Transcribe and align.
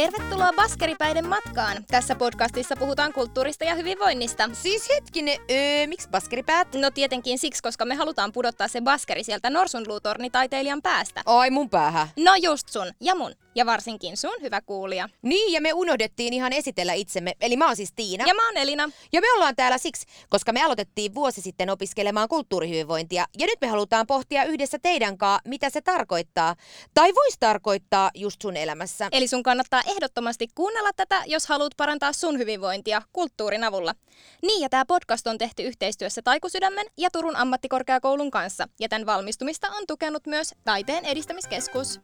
Tervetuloa 0.00 0.52
Baskeripäiden 0.56 1.28
matkaan. 1.28 1.84
Tässä 1.90 2.14
podcastissa 2.14 2.76
puhutaan 2.76 3.12
kulttuurista 3.12 3.64
ja 3.64 3.74
hyvinvoinnista. 3.74 4.50
Siis 4.52 4.88
hetkinen, 4.88 5.38
öö, 5.50 5.86
miksi 5.86 6.08
baskeripäät? 6.08 6.74
No 6.74 6.90
tietenkin 6.90 7.38
siksi, 7.38 7.62
koska 7.62 7.84
me 7.84 7.94
halutaan 7.94 8.32
pudottaa 8.32 8.68
se 8.68 8.80
baskeri 8.80 9.24
sieltä 9.24 9.50
norsunluutornitaiteilijan 9.50 10.82
päästä. 10.82 11.22
Ai 11.26 11.50
mun 11.50 11.70
päähän. 11.70 12.08
No 12.16 12.32
just 12.42 12.68
sun 12.68 12.86
ja 13.00 13.14
mun. 13.14 13.32
Ja 13.54 13.66
varsinkin 13.66 14.16
sun, 14.16 14.34
hyvä 14.42 14.60
kuulija. 14.60 15.08
Niin, 15.22 15.52
ja 15.52 15.60
me 15.60 15.72
unohdettiin 15.72 16.32
ihan 16.32 16.52
esitellä 16.52 16.92
itsemme. 16.92 17.32
Eli 17.40 17.56
mä 17.56 17.66
oon 17.66 17.76
siis 17.76 17.92
Tiina. 17.96 18.24
Ja 18.26 18.34
mä 18.34 18.46
oon 18.46 18.56
Elina. 18.56 18.90
Ja 19.12 19.20
me 19.20 19.32
ollaan 19.32 19.56
täällä 19.56 19.78
siksi, 19.78 20.06
koska 20.28 20.52
me 20.52 20.62
aloitettiin 20.62 21.14
vuosi 21.14 21.40
sitten 21.40 21.70
opiskelemaan 21.70 22.28
kulttuurihyvinvointia. 22.28 23.24
Ja 23.38 23.46
nyt 23.46 23.60
me 23.60 23.66
halutaan 23.66 24.06
pohtia 24.06 24.44
yhdessä 24.44 24.78
teidän 24.82 25.18
kanssa, 25.18 25.48
mitä 25.48 25.70
se 25.70 25.80
tarkoittaa. 25.80 26.56
Tai 26.94 27.14
voisi 27.14 27.36
tarkoittaa 27.40 28.10
just 28.14 28.42
sun 28.42 28.56
elämässä. 28.56 29.08
Eli 29.12 29.28
sun 29.28 29.42
kannattaa 29.42 29.82
ehdottomasti 29.86 30.48
kuunnella 30.54 30.90
tätä, 30.96 31.22
jos 31.26 31.46
haluat 31.46 31.72
parantaa 31.76 32.12
sun 32.12 32.38
hyvinvointia 32.38 33.02
kulttuurin 33.12 33.64
avulla. 33.64 33.94
Niin, 34.42 34.62
ja 34.62 34.68
tämä 34.68 34.84
podcast 34.84 35.26
on 35.26 35.38
tehty 35.38 35.62
yhteistyössä 35.62 36.22
Taikusydämen 36.22 36.86
ja 36.98 37.10
Turun 37.12 37.36
ammattikorkeakoulun 37.36 38.30
kanssa. 38.30 38.68
Ja 38.80 38.88
tämän 38.88 39.06
valmistumista 39.06 39.68
on 39.70 39.84
tukenut 39.86 40.26
myös 40.26 40.54
Taiteen 40.64 41.04
edistämiskeskus. 41.04 42.00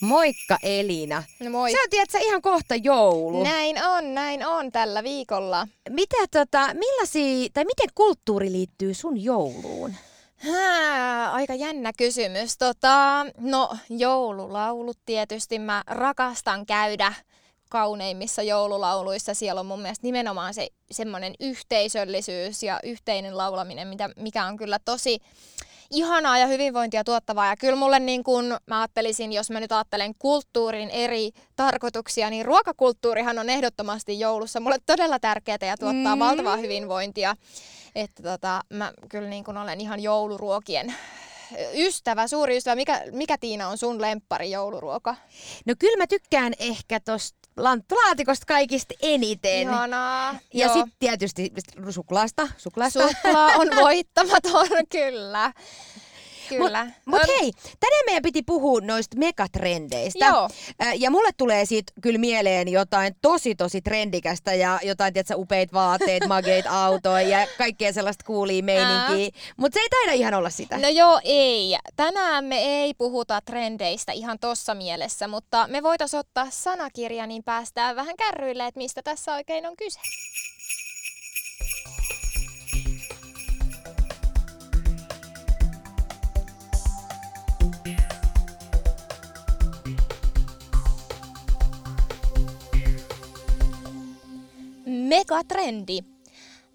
Moikka 0.00 0.58
Elina. 0.62 1.22
No 1.40 1.50
moi. 1.50 1.70
Se 1.70 1.82
on 1.82 1.90
tiedätkö, 1.90 2.18
ihan 2.18 2.42
kohta 2.42 2.74
joulu. 2.74 3.42
Näin 3.42 3.84
on, 3.84 4.14
näin 4.14 4.46
on 4.46 4.72
tällä 4.72 5.02
viikolla. 5.02 5.68
Mitä 5.90 6.16
tota, 6.30 6.74
millaisia, 6.74 7.48
tai 7.52 7.64
miten 7.64 7.88
kulttuuri 7.94 8.52
liittyy 8.52 8.94
sun 8.94 9.24
jouluun? 9.24 9.94
Hää, 10.36 11.32
aika 11.32 11.54
jännä 11.54 11.92
kysymys. 11.92 12.58
Tota, 12.58 13.26
no, 13.38 13.76
joululaulut 13.88 14.98
tietysti. 15.06 15.58
Mä 15.58 15.82
rakastan 15.86 16.66
käydä 16.66 17.12
kauneimmissa 17.68 18.42
joululauluissa. 18.42 19.34
Siellä 19.34 19.60
on 19.60 19.66
mun 19.66 19.82
mielestä 19.82 20.06
nimenomaan 20.06 20.54
se 20.54 20.68
semmoinen 20.90 21.34
yhteisöllisyys 21.40 22.62
ja 22.62 22.80
yhteinen 22.84 23.36
laulaminen, 23.36 23.88
mitä, 23.88 24.10
mikä 24.16 24.46
on 24.46 24.56
kyllä 24.56 24.78
tosi 24.84 25.18
ihanaa 25.90 26.38
ja 26.38 26.46
hyvinvointia 26.46 27.04
tuottavaa. 27.04 27.46
Ja 27.46 27.56
kyllä 27.56 27.76
mulle 27.76 27.98
niin 28.00 28.24
kun 28.24 28.56
mä 28.66 28.80
ajattelisin, 28.80 29.32
jos 29.32 29.50
mä 29.50 29.60
nyt 29.60 29.72
ajattelen 29.72 30.14
kulttuurin 30.18 30.90
eri 30.90 31.30
tarkoituksia, 31.56 32.30
niin 32.30 32.44
ruokakulttuurihan 32.44 33.38
on 33.38 33.50
ehdottomasti 33.50 34.20
joulussa 34.20 34.60
mulle 34.60 34.76
todella 34.86 35.18
tärkeää 35.18 35.58
ja 35.60 35.76
tuottaa 35.76 36.16
mm. 36.16 36.20
valtavaa 36.20 36.56
hyvinvointia. 36.56 37.36
Että 37.94 38.22
tota, 38.22 38.60
mä 38.72 38.92
kyllä 39.08 39.28
niin 39.28 39.44
kun 39.44 39.56
olen 39.56 39.80
ihan 39.80 40.00
jouluruokien 40.00 40.94
ystävä, 41.74 42.26
suuri 42.26 42.56
ystävä. 42.56 42.76
Mikä, 42.76 43.02
mikä 43.10 43.38
Tiina 43.38 43.68
on 43.68 43.78
sun 43.78 44.00
lemppari 44.00 44.50
jouluruoka? 44.50 45.16
No 45.66 45.74
kyllä 45.78 45.96
mä 45.96 46.06
tykkään 46.06 46.52
ehkä 46.58 47.00
tosta 47.00 47.39
lanttulaatikosta 47.62 48.46
kaikista 48.46 48.94
eniten. 49.02 49.60
Ihanaa. 49.60 50.38
Ja 50.54 50.72
sitten 50.72 50.92
tietysti 50.98 51.52
suklaasta. 51.90 52.48
Suklaasta. 52.56 53.08
Suklaa 53.08 53.46
on 53.56 53.68
voittamaton, 53.76 54.68
kyllä. 54.92 55.52
Kyllä. 56.58 56.84
Mutta 56.84 57.26
mut 57.26 57.40
hei, 57.40 57.52
tänään 57.80 58.02
meidän 58.06 58.22
piti 58.22 58.42
puhua 58.42 58.80
noista 58.80 59.16
megatrendeistä. 59.18 60.26
Joo. 60.26 60.48
Ja 60.96 61.10
mulle 61.10 61.30
tulee 61.36 61.64
siitä 61.64 61.92
kyllä 62.02 62.18
mieleen 62.18 62.68
jotain 62.68 63.14
tosi 63.22 63.54
tosi 63.54 63.82
trendikästä 63.82 64.54
ja 64.54 64.78
jotain, 64.82 65.12
tiedätkö, 65.12 65.36
upeit 65.36 65.72
vaatteet, 65.72 66.26
mageit 66.26 66.66
autoja 66.84 67.20
ja 67.20 67.46
kaikkea 67.58 67.92
sellaista 67.92 68.24
kuulia 68.26 68.62
meininkiä. 68.62 69.40
Mutta 69.56 69.74
se 69.76 69.80
ei 69.80 69.88
taida 69.88 70.12
ihan 70.12 70.34
olla 70.34 70.50
sitä. 70.50 70.78
No 70.78 70.88
joo, 70.88 71.20
ei. 71.24 71.76
Tänään 71.96 72.44
me 72.44 72.58
ei 72.58 72.94
puhuta 72.94 73.40
trendeistä 73.40 74.12
ihan 74.12 74.38
tossa 74.38 74.74
mielessä, 74.74 75.28
mutta 75.28 75.66
me 75.68 75.82
voitaisiin 75.82 76.20
ottaa 76.20 76.46
sanakirja, 76.50 77.26
niin 77.26 77.44
päästään 77.44 77.96
vähän 77.96 78.16
kärryille, 78.16 78.66
että 78.66 78.78
mistä 78.78 79.02
tässä 79.02 79.34
oikein 79.34 79.66
on 79.66 79.76
kyse. 79.76 80.00
Megatrendi. 95.10 95.98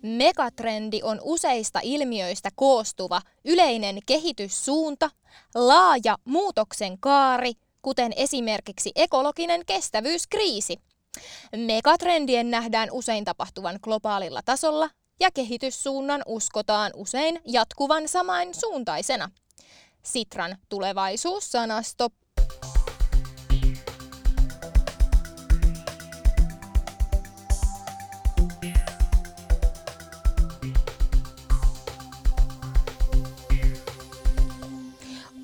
Megatrendi 0.01 0.99
on 1.03 1.19
useista 1.23 1.79
ilmiöistä 1.83 2.49
koostuva 2.55 3.21
yleinen 3.45 3.99
kehityssuunta, 4.05 5.09
laaja 5.55 6.17
muutoksen 6.25 6.99
kaari, 6.99 7.53
kuten 7.81 8.13
esimerkiksi 8.15 8.91
ekologinen 8.95 9.65
kestävyyskriisi. 9.65 10.77
Megatrendien 11.55 12.51
nähdään 12.51 12.89
usein 12.91 13.25
tapahtuvan 13.25 13.79
globaalilla 13.81 14.41
tasolla 14.45 14.89
ja 15.19 15.31
kehityssuunnan 15.31 16.21
uskotaan 16.25 16.91
usein 16.95 17.41
jatkuvan 17.45 18.07
samain 18.07 18.53
suuntaisena. 18.53 19.29
Sitran 20.03 20.57
tulevaisuussanasto 20.69 22.09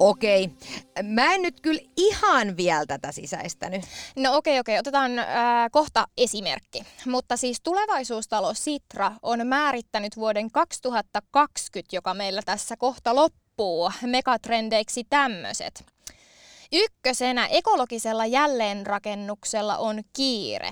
Okei. 0.01 0.49
Mä 1.03 1.33
en 1.33 1.41
nyt 1.41 1.61
kyllä 1.61 1.81
ihan 1.97 2.57
vielä 2.57 2.85
tätä 2.85 3.11
sisäistänyt. 3.11 3.81
No 4.15 4.35
okei, 4.35 4.59
okei. 4.59 4.79
Otetaan 4.79 5.19
äh, 5.19 5.27
kohta 5.71 6.07
esimerkki. 6.17 6.83
Mutta 7.05 7.37
siis 7.37 7.61
tulevaisuustalo 7.63 8.53
Sitra 8.53 9.11
on 9.21 9.47
määrittänyt 9.47 10.17
vuoden 10.17 10.51
2020, 10.51 11.95
joka 11.95 12.13
meillä 12.13 12.41
tässä 12.45 12.77
kohta 12.77 13.15
loppuu, 13.15 13.91
megatrendeiksi 14.05 15.03
tämmöiset. 15.09 15.85
Ykkösenä 16.73 17.47
ekologisella 17.47 18.25
jälleenrakennuksella 18.25 19.77
on 19.77 20.03
kiire. 20.13 20.69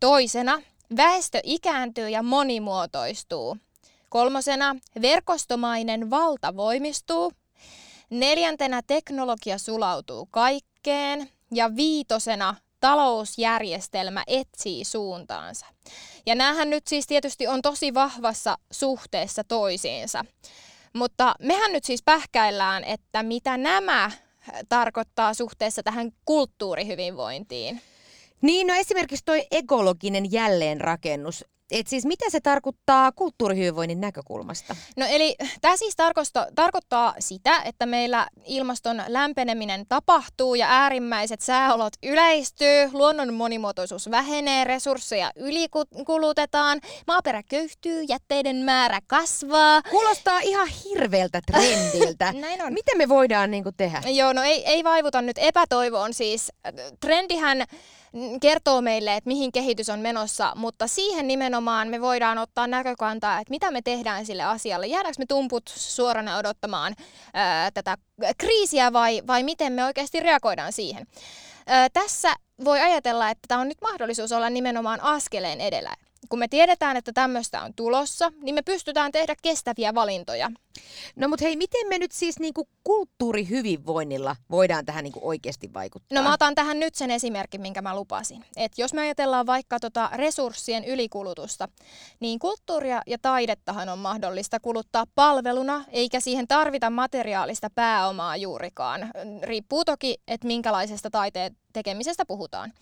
Toisena 0.00 0.62
väestö 0.96 1.40
ikääntyy 1.44 2.08
ja 2.08 2.22
monimuotoistuu. 2.22 3.56
Kolmosena 4.08 4.76
verkostomainen 5.02 6.10
valta 6.10 6.56
voimistuu. 6.56 7.32
Neljäntenä 8.12 8.82
teknologia 8.86 9.58
sulautuu 9.58 10.28
kaikkeen 10.30 11.28
ja 11.54 11.76
viitosena 11.76 12.54
talousjärjestelmä 12.80 14.24
etsii 14.26 14.84
suuntaansa. 14.84 15.66
Ja 16.26 16.34
näähän 16.34 16.70
nyt 16.70 16.86
siis 16.86 17.06
tietysti 17.06 17.46
on 17.46 17.62
tosi 17.62 17.94
vahvassa 17.94 18.58
suhteessa 18.72 19.44
toisiinsa. 19.44 20.24
Mutta 20.92 21.34
mehän 21.40 21.72
nyt 21.72 21.84
siis 21.84 22.02
pähkäillään, 22.02 22.84
että 22.84 23.22
mitä 23.22 23.56
nämä 23.56 24.10
tarkoittaa 24.68 25.34
suhteessa 25.34 25.82
tähän 25.82 26.10
kulttuurihyvinvointiin. 26.24 27.80
Niin, 28.42 28.66
no 28.66 28.74
esimerkiksi 28.74 29.24
toi 29.24 29.46
ekologinen 29.50 30.32
jälleenrakennus. 30.32 31.44
Et 31.72 31.86
siis 31.86 32.04
mitä 32.06 32.30
se 32.30 32.40
tarkoittaa 32.40 33.12
kulttuurihyvinvoinnin 33.12 34.00
näkökulmasta? 34.00 34.76
No 34.96 35.06
eli 35.10 35.36
tämä 35.60 35.76
siis 35.76 35.96
tarkoittaa, 35.96 36.46
tarkoittaa 36.54 37.14
sitä, 37.18 37.62
että 37.64 37.86
meillä 37.86 38.28
ilmaston 38.44 39.02
lämpeneminen 39.08 39.86
tapahtuu 39.88 40.54
ja 40.54 40.66
äärimmäiset 40.70 41.40
sääolot 41.40 41.92
yleistyy, 42.02 42.90
luonnon 42.92 43.34
monimuotoisuus 43.34 44.10
vähenee, 44.10 44.64
resursseja 44.64 45.32
ylikulutetaan, 45.36 46.80
maaperä 47.06 47.42
köyhtyy, 47.42 48.02
jätteiden 48.02 48.56
määrä 48.56 49.00
kasvaa. 49.06 49.82
Kuulostaa 49.90 50.40
ihan 50.40 50.68
hirveältä 50.68 51.40
trendiltä. 51.46 52.32
Näin 52.40 52.62
on. 52.62 52.72
Miten 52.72 52.98
me 52.98 53.08
voidaan 53.08 53.50
niin 53.50 53.64
tehdä? 53.76 54.02
Joo, 54.06 54.32
no 54.32 54.42
ei, 54.42 54.64
ei 54.66 54.84
vaivuta 54.84 55.22
nyt 55.22 55.36
epätoivoon 55.38 56.14
siis. 56.14 56.52
Trendihän 57.00 57.64
kertoo 58.40 58.80
meille, 58.82 59.16
että 59.16 59.28
mihin 59.28 59.52
kehitys 59.52 59.88
on 59.88 60.00
menossa, 60.00 60.52
mutta 60.56 60.86
siihen 60.86 61.26
nimenomaan 61.28 61.61
me 61.88 62.00
voidaan 62.00 62.38
ottaa 62.38 62.66
näkökantaa, 62.66 63.40
että 63.40 63.50
mitä 63.50 63.70
me 63.70 63.82
tehdään 63.82 64.26
sille 64.26 64.42
asialle. 64.42 64.86
Jäädäänkö 64.86 65.18
me 65.18 65.26
tumput 65.26 65.68
suorana 65.76 66.36
odottamaan 66.36 66.94
ää, 67.34 67.70
tätä 67.70 67.96
kriisiä 68.38 68.92
vai, 68.92 69.22
vai 69.26 69.42
miten 69.42 69.72
me 69.72 69.84
oikeasti 69.84 70.20
reagoidaan 70.20 70.72
siihen. 70.72 71.06
Ää, 71.66 71.88
tässä 71.88 72.34
voi 72.64 72.80
ajatella, 72.80 73.30
että 73.30 73.46
tämä 73.48 73.60
on 73.60 73.68
nyt 73.68 73.80
mahdollisuus 73.80 74.32
olla 74.32 74.50
nimenomaan 74.50 75.00
askeleen 75.00 75.60
edellä 75.60 75.94
kun 76.28 76.38
me 76.38 76.48
tiedetään, 76.48 76.96
että 76.96 77.12
tämmöistä 77.12 77.62
on 77.62 77.74
tulossa, 77.74 78.32
niin 78.42 78.54
me 78.54 78.62
pystytään 78.62 79.12
tehdä 79.12 79.34
kestäviä 79.42 79.94
valintoja. 79.94 80.50
No 81.16 81.28
mutta 81.28 81.44
hei, 81.44 81.56
miten 81.56 81.88
me 81.88 81.98
nyt 81.98 82.12
siis 82.12 82.38
niinku 82.38 82.68
kulttuurihyvinvoinnilla 82.84 84.36
voidaan 84.50 84.86
tähän 84.86 85.04
niinku 85.04 85.20
oikeasti 85.22 85.74
vaikuttaa? 85.74 86.18
No 86.18 86.28
mä 86.28 86.34
otan 86.34 86.54
tähän 86.54 86.80
nyt 86.80 86.94
sen 86.94 87.10
esimerkin, 87.10 87.60
minkä 87.60 87.82
mä 87.82 87.96
lupasin. 87.96 88.44
Et 88.56 88.72
jos 88.78 88.94
me 88.94 89.00
ajatellaan 89.00 89.46
vaikka 89.46 89.80
tota 89.80 90.10
resurssien 90.14 90.84
ylikulutusta, 90.84 91.68
niin 92.20 92.38
kulttuuria 92.38 93.02
ja 93.06 93.18
taidettahan 93.22 93.88
on 93.88 93.98
mahdollista 93.98 94.60
kuluttaa 94.60 95.04
palveluna, 95.14 95.84
eikä 95.88 96.20
siihen 96.20 96.48
tarvita 96.48 96.90
materiaalista 96.90 97.68
pääomaa 97.74 98.36
juurikaan. 98.36 99.10
Riippuu 99.42 99.84
toki, 99.84 100.18
että 100.28 100.46
minkälaisesta 100.46 101.10
taiteen 101.10 101.56
tekemisestä 101.72 102.24
puhutaan. 102.26 102.72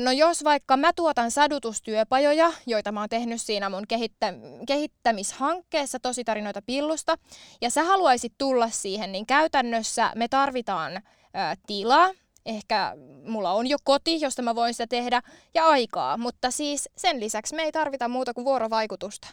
No 0.00 0.12
jos 0.12 0.44
vaikka 0.44 0.76
mä 0.76 0.92
tuotan 0.92 1.30
sadutustyöpajoja, 1.30 2.52
joita 2.66 2.92
mä 2.92 3.00
oon 3.00 3.08
tehnyt 3.08 3.40
siinä 3.42 3.70
mun 3.70 3.86
kehittä, 3.88 4.34
kehittämishankkeessa 4.66 5.98
Tositarinoita 6.00 6.62
pillusta, 6.62 7.18
ja 7.60 7.70
sä 7.70 7.82
haluaisit 7.84 8.32
tulla 8.38 8.70
siihen, 8.70 9.12
niin 9.12 9.26
käytännössä 9.26 10.12
me 10.14 10.28
tarvitaan 10.28 10.96
ä, 10.96 11.00
tilaa, 11.66 12.10
ehkä 12.46 12.96
mulla 13.24 13.52
on 13.52 13.66
jo 13.66 13.76
koti, 13.84 14.20
josta 14.20 14.42
mä 14.42 14.54
voin 14.54 14.74
sitä 14.74 14.86
tehdä, 14.86 15.22
ja 15.54 15.66
aikaa. 15.66 16.16
Mutta 16.16 16.50
siis 16.50 16.88
sen 16.96 17.20
lisäksi 17.20 17.54
me 17.54 17.62
ei 17.62 17.72
tarvita 17.72 18.08
muuta 18.08 18.34
kuin 18.34 18.44
vuorovaikutusta. 18.44 19.28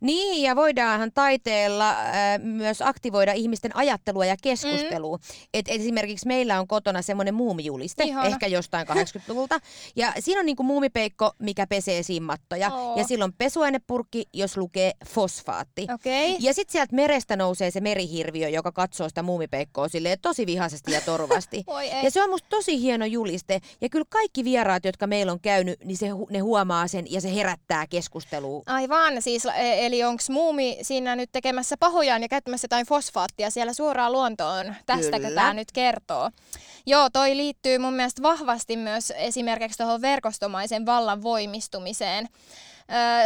Niin, 0.00 0.42
ja 0.42 0.56
voidaanhan 0.56 1.10
taiteella 1.14 1.90
äh, 1.90 2.06
myös 2.42 2.82
aktivoida 2.82 3.32
ihmisten 3.32 3.76
ajattelua 3.76 4.24
ja 4.24 4.36
keskustelua. 4.42 5.16
Mm. 5.16 5.22
Et 5.54 5.66
esimerkiksi 5.68 6.26
meillä 6.26 6.60
on 6.60 6.66
kotona 6.66 7.02
semmoinen 7.02 7.34
muumijuliste, 7.34 8.04
Ihana. 8.04 8.28
ehkä 8.28 8.46
jostain 8.46 8.88
80-luvulta. 8.88 9.58
Ja 9.96 10.12
siinä 10.20 10.40
on 10.40 10.46
niinku 10.46 10.62
muumipeikko, 10.62 11.32
mikä 11.38 11.66
pesee 11.66 12.02
simmattoja. 12.02 12.74
Oh. 12.74 12.98
Ja 12.98 13.04
silloin 13.04 13.32
pesuainepurkki, 13.32 14.24
jos 14.32 14.56
lukee 14.56 14.92
fosfaatti. 15.06 15.82
Okay. 15.94 16.36
Ja 16.38 16.54
sitten 16.54 16.72
sieltä 16.72 16.96
merestä 16.96 17.36
nousee 17.36 17.70
se 17.70 17.80
merihirviö, 17.80 18.48
joka 18.48 18.72
katsoo 18.72 19.08
sitä 19.08 19.22
muumipeikkoa 19.22 19.88
silleen 19.88 20.18
tosi 20.22 20.46
vihaisesti 20.46 20.92
ja 20.92 21.00
torvasti. 21.00 21.64
ja 22.04 22.10
se 22.10 22.22
on 22.22 22.30
musta 22.42 22.56
tosi 22.56 22.80
hieno 22.80 23.04
juliste. 23.04 23.60
Ja 23.80 23.88
kyllä 23.88 24.04
kaikki 24.08 24.44
vieraat, 24.44 24.84
jotka 24.84 25.06
meillä 25.06 25.32
on 25.32 25.40
käynyt, 25.40 25.84
niin 25.84 25.96
se, 25.96 26.06
ne 26.30 26.38
huomaa 26.38 26.88
sen 26.88 27.06
ja 27.10 27.20
se 27.20 27.34
herättää 27.34 27.86
keskustelua. 27.86 28.62
Aivan, 28.66 29.22
siis 29.22 29.46
e, 29.46 29.86
eli 29.86 30.04
onko 30.04 30.22
muumi 30.30 30.78
siinä 30.82 31.16
nyt 31.16 31.30
tekemässä 31.32 31.76
pahojaan 31.76 32.22
ja 32.22 32.28
käyttämässä 32.28 32.64
jotain 32.64 32.86
fosfaattia 32.86 33.50
siellä 33.50 33.72
suoraan 33.72 34.12
luontoon? 34.12 34.74
Tästäkö 34.86 35.30
tämä 35.34 35.54
nyt 35.54 35.72
kertoo? 35.72 36.30
Joo, 36.86 37.10
toi 37.12 37.36
liittyy 37.36 37.78
mun 37.78 37.94
mielestä 37.94 38.22
vahvasti 38.22 38.76
myös 38.76 39.12
esimerkiksi 39.16 39.78
tuohon 39.78 40.02
verkostomaisen 40.02 40.86
vallan 40.86 41.22
voimistumiseen. 41.22 42.28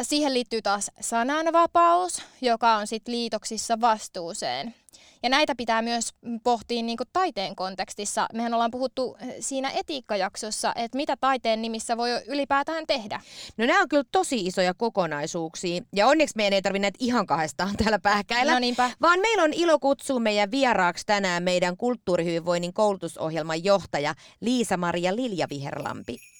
Siihen 0.02 0.34
liittyy 0.34 0.62
taas 0.62 0.90
sananvapaus, 1.00 2.22
joka 2.40 2.74
on 2.74 2.86
sitten 2.86 3.14
liitoksissa 3.14 3.80
vastuuseen. 3.80 4.74
Ja 5.22 5.30
näitä 5.30 5.54
pitää 5.56 5.82
myös 5.82 6.14
pohtia 6.44 6.82
niin 6.82 6.96
kuin 6.96 7.08
taiteen 7.12 7.56
kontekstissa. 7.56 8.26
Mehän 8.32 8.54
ollaan 8.54 8.70
puhuttu 8.70 9.16
siinä 9.40 9.70
etiikkajaksossa, 9.70 10.72
että 10.76 10.96
mitä 10.96 11.16
taiteen 11.20 11.62
nimissä 11.62 11.96
voi 11.96 12.10
ylipäätään 12.26 12.84
tehdä. 12.86 13.20
No 13.56 13.66
nämä 13.66 13.80
on 13.80 13.88
kyllä 13.88 14.04
tosi 14.12 14.46
isoja 14.46 14.74
kokonaisuuksia. 14.74 15.80
Ja 15.92 16.06
onneksi 16.06 16.36
meidän 16.36 16.52
ei 16.52 16.62
tarvitse 16.62 16.82
näitä 16.82 16.98
ihan 17.00 17.26
kahdestaan 17.26 17.76
täällä 17.78 17.98
pähkäillä. 17.98 18.52
No 18.52 18.58
niinpä. 18.58 18.90
Vaan 19.02 19.20
meillä 19.20 19.42
on 19.42 19.52
ilo 19.52 19.78
kutsua 19.78 20.20
meidän 20.20 20.50
vieraaksi 20.50 21.06
tänään 21.06 21.42
meidän 21.42 21.76
kulttuurihyvinvoinnin 21.76 22.72
koulutusohjelman 22.72 23.64
johtaja 23.64 24.14
Liisa-Maria 24.40 25.16
Lilja 25.16 25.46
Viherlampi. 25.50 26.35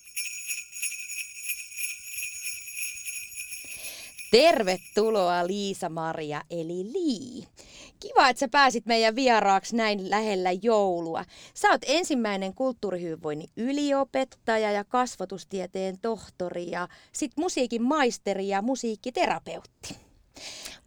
Tervetuloa 4.31 5.47
Liisa-Maria 5.47 6.43
eli 6.51 6.93
Lii. 6.93 7.47
Kiva, 8.01 8.29
että 8.29 8.41
sä 8.41 8.49
pääsit 8.49 8.87
meidän 8.87 9.17
vieraaksi 9.17 9.77
näin 9.77 10.11
lähellä 10.11 10.53
joulua. 10.63 11.25
Sä 11.55 11.69
oot 11.71 11.83
ensimmäinen 11.87 12.55
kulttuurihyvinvoinnin 12.55 13.49
yliopettaja 13.57 14.71
ja 14.71 14.85
kasvatustieteen 14.85 15.99
tohtori 15.99 16.71
ja 16.71 16.89
sit 17.13 17.33
musiikin 17.37 17.83
maisteri 17.83 18.49
ja 18.49 18.63
musiikkiterapeutti. 18.63 19.97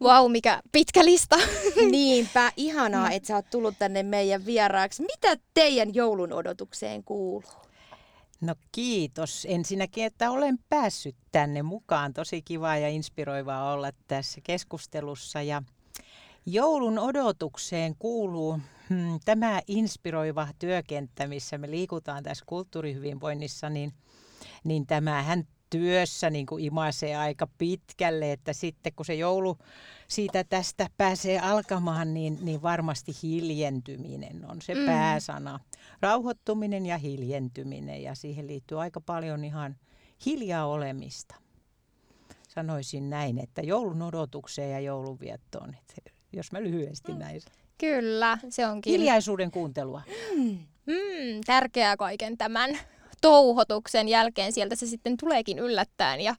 Vau, 0.00 0.22
wow, 0.22 0.32
mikä 0.32 0.60
pitkä 0.72 1.04
lista. 1.04 1.36
Niinpä, 1.90 2.52
ihanaa, 2.56 3.06
mm. 3.08 3.12
että 3.12 3.26
sä 3.26 3.36
oot 3.36 3.50
tullut 3.50 3.74
tänne 3.78 4.02
meidän 4.02 4.46
vieraaksi. 4.46 5.02
Mitä 5.02 5.42
teidän 5.54 5.94
joulun 5.94 6.32
odotukseen 6.32 7.04
kuuluu? 7.04 7.69
No 8.40 8.54
kiitos 8.72 9.46
ensinnäkin, 9.50 10.04
että 10.04 10.30
olen 10.30 10.58
päässyt 10.68 11.16
tänne 11.32 11.62
mukaan. 11.62 12.14
Tosi 12.14 12.42
kiva 12.42 12.76
ja 12.76 12.88
inspiroivaa 12.88 13.72
olla 13.72 13.92
tässä 14.08 14.40
keskustelussa. 14.44 15.42
Ja 15.42 15.62
joulun 16.46 16.98
odotukseen 16.98 17.94
kuuluu 17.98 18.58
hmm, 18.90 19.20
tämä 19.24 19.60
inspiroiva 19.66 20.48
työkenttä, 20.58 21.26
missä 21.26 21.58
me 21.58 21.70
liikutaan 21.70 22.22
tässä 22.22 22.44
kulttuurihyvinvoinnissa, 22.46 23.70
niin, 23.70 23.92
niin 24.64 24.86
tämähän 24.86 25.46
työssä 25.70 26.30
niin 26.30 26.46
kuin 26.46 26.64
imaisee 26.64 27.16
aika 27.16 27.48
pitkälle, 27.58 28.32
että 28.32 28.52
sitten 28.52 28.92
kun 28.96 29.06
se 29.06 29.14
joulu 29.14 29.58
siitä 30.08 30.44
tästä 30.44 30.86
pääsee 30.96 31.40
alkamaan, 31.40 32.14
niin, 32.14 32.38
niin 32.42 32.62
varmasti 32.62 33.12
hiljentyminen 33.22 34.50
on 34.50 34.62
se 34.62 34.74
mm. 34.74 34.86
pääsana. 34.86 35.60
Rauhoittuminen 36.00 36.86
ja 36.86 36.98
hiljentyminen 36.98 38.02
ja 38.02 38.14
siihen 38.14 38.46
liittyy 38.46 38.80
aika 38.80 39.00
paljon 39.00 39.44
ihan 39.44 39.76
hiljaa 40.26 40.66
olemista. 40.66 41.34
Sanoisin 42.48 43.10
näin, 43.10 43.38
että 43.38 43.62
joulun 43.62 44.02
odotukseen 44.02 44.70
ja 44.70 44.80
joulunviettoon, 44.80 45.74
että 45.74 46.10
jos 46.32 46.52
mä 46.52 46.62
lyhyesti 46.62 47.12
mm. 47.12 47.18
näin 47.18 47.40
Kyllä, 47.80 48.38
se 48.48 48.66
onkin. 48.66 48.92
Hiljaisuuden 48.92 49.50
kuuntelua. 49.50 50.02
Mm. 50.36 50.58
Mm, 50.86 51.40
tärkeää 51.46 51.96
kaiken 51.96 52.38
tämän 52.38 52.78
touhotuksen 53.20 54.08
jälkeen 54.08 54.52
sieltä 54.52 54.76
se 54.76 54.86
sitten 54.86 55.16
tuleekin 55.16 55.58
yllättäen 55.58 56.20
ja, 56.20 56.34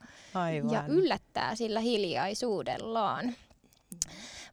ja 0.71 0.83
yllättää 0.87 1.55
sillä 1.55 1.79
hiljaisuudellaan. 1.79 3.35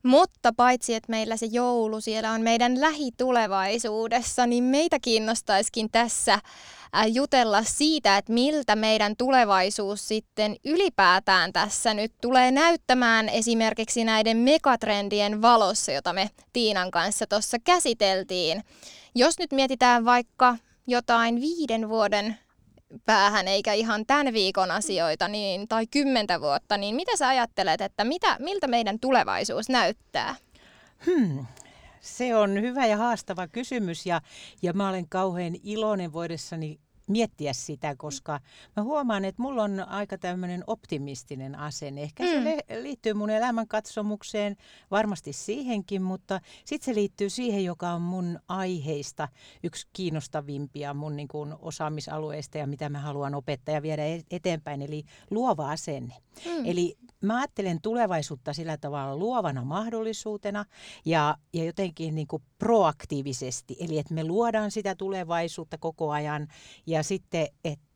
Mutta 0.02 0.52
paitsi, 0.56 0.94
että 0.94 1.10
meillä 1.10 1.36
se 1.36 1.46
joulu 1.46 2.00
siellä 2.00 2.32
on 2.32 2.40
meidän 2.40 2.80
lähitulevaisuudessa, 2.80 4.46
niin 4.46 4.64
meitä 4.64 4.98
kiinnostaisikin 5.02 5.90
tässä 5.90 6.34
äh, 6.34 6.42
jutella 7.06 7.62
siitä, 7.62 8.16
että 8.16 8.32
miltä 8.32 8.76
meidän 8.76 9.16
tulevaisuus 9.16 10.08
sitten 10.08 10.56
ylipäätään 10.64 11.52
tässä 11.52 11.94
nyt 11.94 12.12
tulee 12.20 12.50
näyttämään 12.50 13.28
esimerkiksi 13.28 14.04
näiden 14.04 14.36
megatrendien 14.36 15.42
valossa, 15.42 15.92
jota 15.92 16.12
me 16.12 16.30
Tiinan 16.52 16.90
kanssa 16.90 17.26
tuossa 17.26 17.56
käsiteltiin. 17.64 18.64
Jos 19.14 19.38
nyt 19.38 19.52
mietitään 19.52 20.04
vaikka 20.04 20.56
jotain 20.88 21.40
viiden 21.40 21.88
vuoden 21.88 22.38
päähän 23.06 23.48
eikä 23.48 23.72
ihan 23.72 24.06
tämän 24.06 24.32
viikon 24.32 24.70
asioita 24.70 25.28
niin, 25.28 25.68
tai 25.68 25.86
kymmentä 25.86 26.40
vuotta, 26.40 26.76
niin 26.76 26.94
mitä 26.94 27.16
sä 27.16 27.28
ajattelet, 27.28 27.80
että 27.80 28.04
mitä, 28.04 28.36
miltä 28.38 28.66
meidän 28.66 29.00
tulevaisuus 29.00 29.68
näyttää? 29.68 30.34
Hmm. 31.06 31.46
Se 32.00 32.36
on 32.36 32.62
hyvä 32.62 32.86
ja 32.86 32.96
haastava 32.96 33.48
kysymys 33.48 34.06
ja, 34.06 34.20
ja 34.62 34.72
mä 34.72 34.88
olen 34.88 35.08
kauhean 35.08 35.56
iloinen 35.62 36.12
voidessani 36.12 36.80
miettiä 37.08 37.52
sitä, 37.52 37.96
koska 37.96 38.40
mä 38.76 38.82
huomaan, 38.82 39.24
että 39.24 39.42
mulla 39.42 39.62
on 39.62 39.80
aika 39.80 40.18
tämmöinen 40.18 40.64
optimistinen 40.66 41.54
asenne. 41.54 42.02
Ehkä 42.02 42.22
mm. 42.22 42.28
se 42.28 42.58
liittyy 42.82 43.14
mun 43.14 43.30
elämänkatsomukseen, 43.30 44.56
varmasti 44.90 45.32
siihenkin, 45.32 46.02
mutta 46.02 46.40
sitten 46.64 46.94
se 46.94 46.94
liittyy 46.94 47.30
siihen, 47.30 47.64
joka 47.64 47.90
on 47.90 48.02
mun 48.02 48.38
aiheista 48.48 49.28
yksi 49.62 49.86
kiinnostavimpia 49.92 50.94
mun 50.94 51.16
niin 51.16 51.28
kuin 51.28 51.54
osaamisalueista 51.58 52.58
ja 52.58 52.66
mitä 52.66 52.88
mä 52.88 52.98
haluan 52.98 53.34
opettaa 53.34 53.74
ja 53.74 53.82
viedä 53.82 54.02
eteenpäin, 54.30 54.82
eli 54.82 55.04
luova 55.30 55.70
asenne. 55.70 56.14
Mm. 56.44 56.64
Eli 56.64 56.96
mä 57.20 57.38
ajattelen 57.38 57.80
tulevaisuutta 57.82 58.52
sillä 58.52 58.76
tavalla 58.76 59.16
luovana 59.16 59.64
mahdollisuutena 59.64 60.64
ja, 61.04 61.36
ja 61.52 61.64
jotenkin 61.64 62.14
niin 62.14 62.26
kuin 62.26 62.42
proaktiivisesti, 62.58 63.76
eli 63.80 63.98
että 63.98 64.14
me 64.14 64.24
luodaan 64.24 64.70
sitä 64.70 64.94
tulevaisuutta 64.94 65.78
koko 65.78 66.10
ajan 66.10 66.48
ja 66.86 66.97
sitten, 67.02 67.46
että 67.64 67.88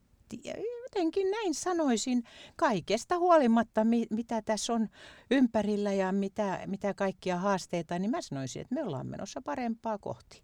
jotenkin 0.83 1.31
näin 1.31 1.53
sanoisin, 1.53 2.23
kaikesta 2.55 3.17
huolimatta, 3.17 3.81
mitä 4.09 4.41
tässä 4.41 4.73
on 4.73 4.89
ympärillä 5.31 5.93
ja 5.93 6.11
mitä, 6.11 6.59
mitä 6.65 6.93
kaikkia 6.93 7.37
haasteita, 7.37 7.99
niin 7.99 8.11
mä 8.11 8.21
sanoisin, 8.21 8.61
että 8.61 8.75
me 8.75 8.83
ollaan 8.83 9.07
menossa 9.07 9.41
parempaa 9.41 9.97
kohti. 9.97 10.43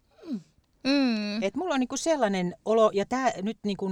Mm. 0.84 1.42
Et 1.42 1.56
mulla 1.56 1.74
on 1.74 1.80
niinku 1.80 1.96
sellainen 1.96 2.54
olo, 2.64 2.90
ja 2.94 3.06
tämä 3.06 3.30
nyt 3.42 3.58
niinku, 3.64 3.90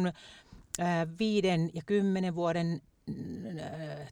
äh, 0.81 1.09
viiden 1.19 1.71
ja 1.75 1.83
kymmenen 1.87 2.35
vuoden 2.35 2.81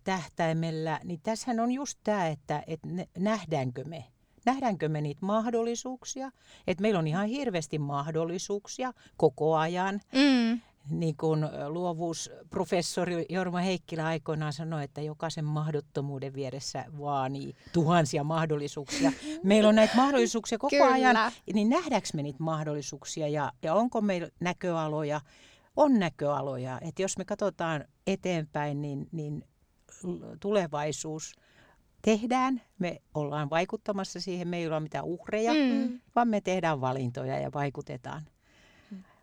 tähtäimellä, 0.05 1.01
niin 1.05 1.21
tässähän 1.23 1.61
on 1.61 1.73
just 1.73 1.99
tämä, 2.05 2.29
että, 2.29 2.63
että 2.67 2.89
nähdäänkö 3.19 3.85
me 3.85 4.05
nähdäänkö 4.47 4.89
me 4.89 5.01
niitä 5.01 5.27
mahdollisuuksia, 5.27 6.31
että 6.67 6.83
meillä 6.83 6.99
on 6.99 7.07
ihan 7.07 7.27
hirveästi 7.27 7.79
mahdollisuuksia 7.79 8.93
koko 9.17 9.57
ajan, 9.57 10.01
mm. 10.13 10.61
niin 10.91 11.17
kuin 11.17 11.47
luovuusprofessori 11.69 13.27
Jorma 13.29 13.59
Heikkilä 13.59 14.07
aikoinaan 14.07 14.53
sanoi, 14.53 14.85
että 14.85 15.01
jokaisen 15.01 15.45
mahdottomuuden 15.45 16.35
vieressä 16.35 16.85
vaanii 16.99 17.55
tuhansia 17.73 18.25
mahdollisuuksia. 18.25 19.13
Meillä 19.43 19.69
on 19.69 19.75
näitä 19.75 19.97
mahdollisuuksia 19.97 20.59
koko 20.59 20.77
Kyllä. 20.77 20.93
ajan, 20.93 21.33
niin 21.55 21.69
nähdäänkö 21.69 22.09
me 22.15 22.23
niitä 22.23 22.43
mahdollisuuksia 22.43 23.29
ja, 23.29 23.53
ja 23.63 23.75
onko 23.75 24.01
meillä 24.01 24.29
näköaloja? 24.41 25.21
On 25.77 25.99
näköaloja. 25.99 26.79
Että 26.83 27.03
jos 27.03 27.19
me 27.19 27.25
katsotaan 27.25 27.85
eteenpäin, 28.07 28.83
niin, 28.83 29.09
niin 29.13 29.45
tulevaisuus 30.41 31.35
tehdään, 32.07 32.63
me 32.79 33.01
ollaan 33.15 33.51
vaikuttamassa 33.51 34.21
siihen, 34.21 34.49
me 34.49 34.57
ei 34.57 34.67
olla 34.67 34.81
mitään 34.81 35.05
uhreja, 35.05 35.53
mm. 35.55 36.01
vaan 36.17 36.29
me 36.29 36.41
tehdään 36.41 36.81
valintoja 36.81 37.39
ja 37.39 37.51
vaikutetaan 37.55 38.23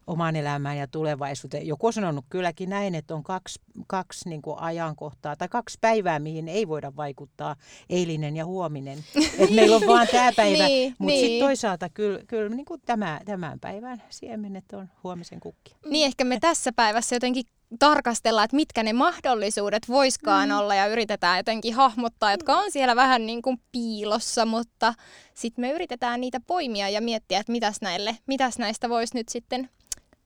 omaan 0.08 0.36
elämään 0.36 0.78
ja 0.78 0.88
tulevaisuuteen. 0.88 1.68
Joku 1.68 1.88
on 1.88 1.94
sanonut 1.94 2.26
kylläkin 2.30 2.70
näin, 2.70 2.96
että 2.96 3.16
on 3.16 3.24
kaksi, 3.24 3.62
kaksi 3.88 4.30
niin 4.30 4.42
kuin 4.42 4.60
ajankohtaa 4.60 5.36
tai 5.36 5.48
kaksi 5.48 5.78
päivää, 5.82 6.20
mihin 6.20 6.48
ei 6.48 6.68
voida 6.68 6.96
vaikuttaa, 6.96 7.56
eilinen 7.90 8.36
ja 8.36 8.46
huominen. 8.46 9.00
Et 9.40 9.50
meillä 9.50 9.76
on 9.76 9.88
vaan 9.88 10.08
tämä 10.12 10.32
päivä, 10.36 10.68
niin, 10.68 10.96
mutta 11.00 11.14
niin. 11.14 11.26
sitten 11.26 11.48
toisaalta 11.48 11.90
kyllä, 11.90 12.20
kyllä 12.28 12.56
niin 12.56 12.66
kuin 12.66 12.82
tämä, 12.86 13.22
tämän 13.26 13.60
päivän 13.60 14.04
siemenet 14.10 14.74
on 14.74 14.90
huomisen 15.04 15.40
kukkia. 15.40 15.78
Niin 15.86 16.06
ehkä 16.06 16.24
me 16.24 16.40
tässä 16.40 16.72
päivässä 16.72 17.16
jotenkin 17.16 17.44
tarkastellaan, 17.80 18.46
että 18.46 18.56
mitkä 18.56 18.84
ne 18.84 18.94
mahdollisuudet 18.94 19.90
voiskaan 19.90 20.50
mm. 20.50 20.58
olla 20.58 20.76
ja 20.76 20.88
yritetään 20.88 21.38
jotenkin 21.38 21.74
hahmottaa, 21.74 22.32
jotka 22.32 22.56
on 22.56 22.72
siellä 22.72 22.96
vähän 22.96 23.26
niin 23.26 23.42
kuin 23.42 23.62
piilossa, 23.72 24.46
mutta 24.46 24.94
sitten 25.34 25.62
me 25.62 25.72
yritetään 25.72 26.22
niitä 26.22 26.40
poimia 26.48 26.90
ja 26.90 27.02
miettiä, 27.02 27.40
että 27.40 27.52
mitäs, 27.52 27.82
näille, 27.82 28.18
mitäs 28.28 28.58
näistä 28.58 28.90
voisi 28.90 29.16
nyt 29.16 29.30
sitten 29.30 29.70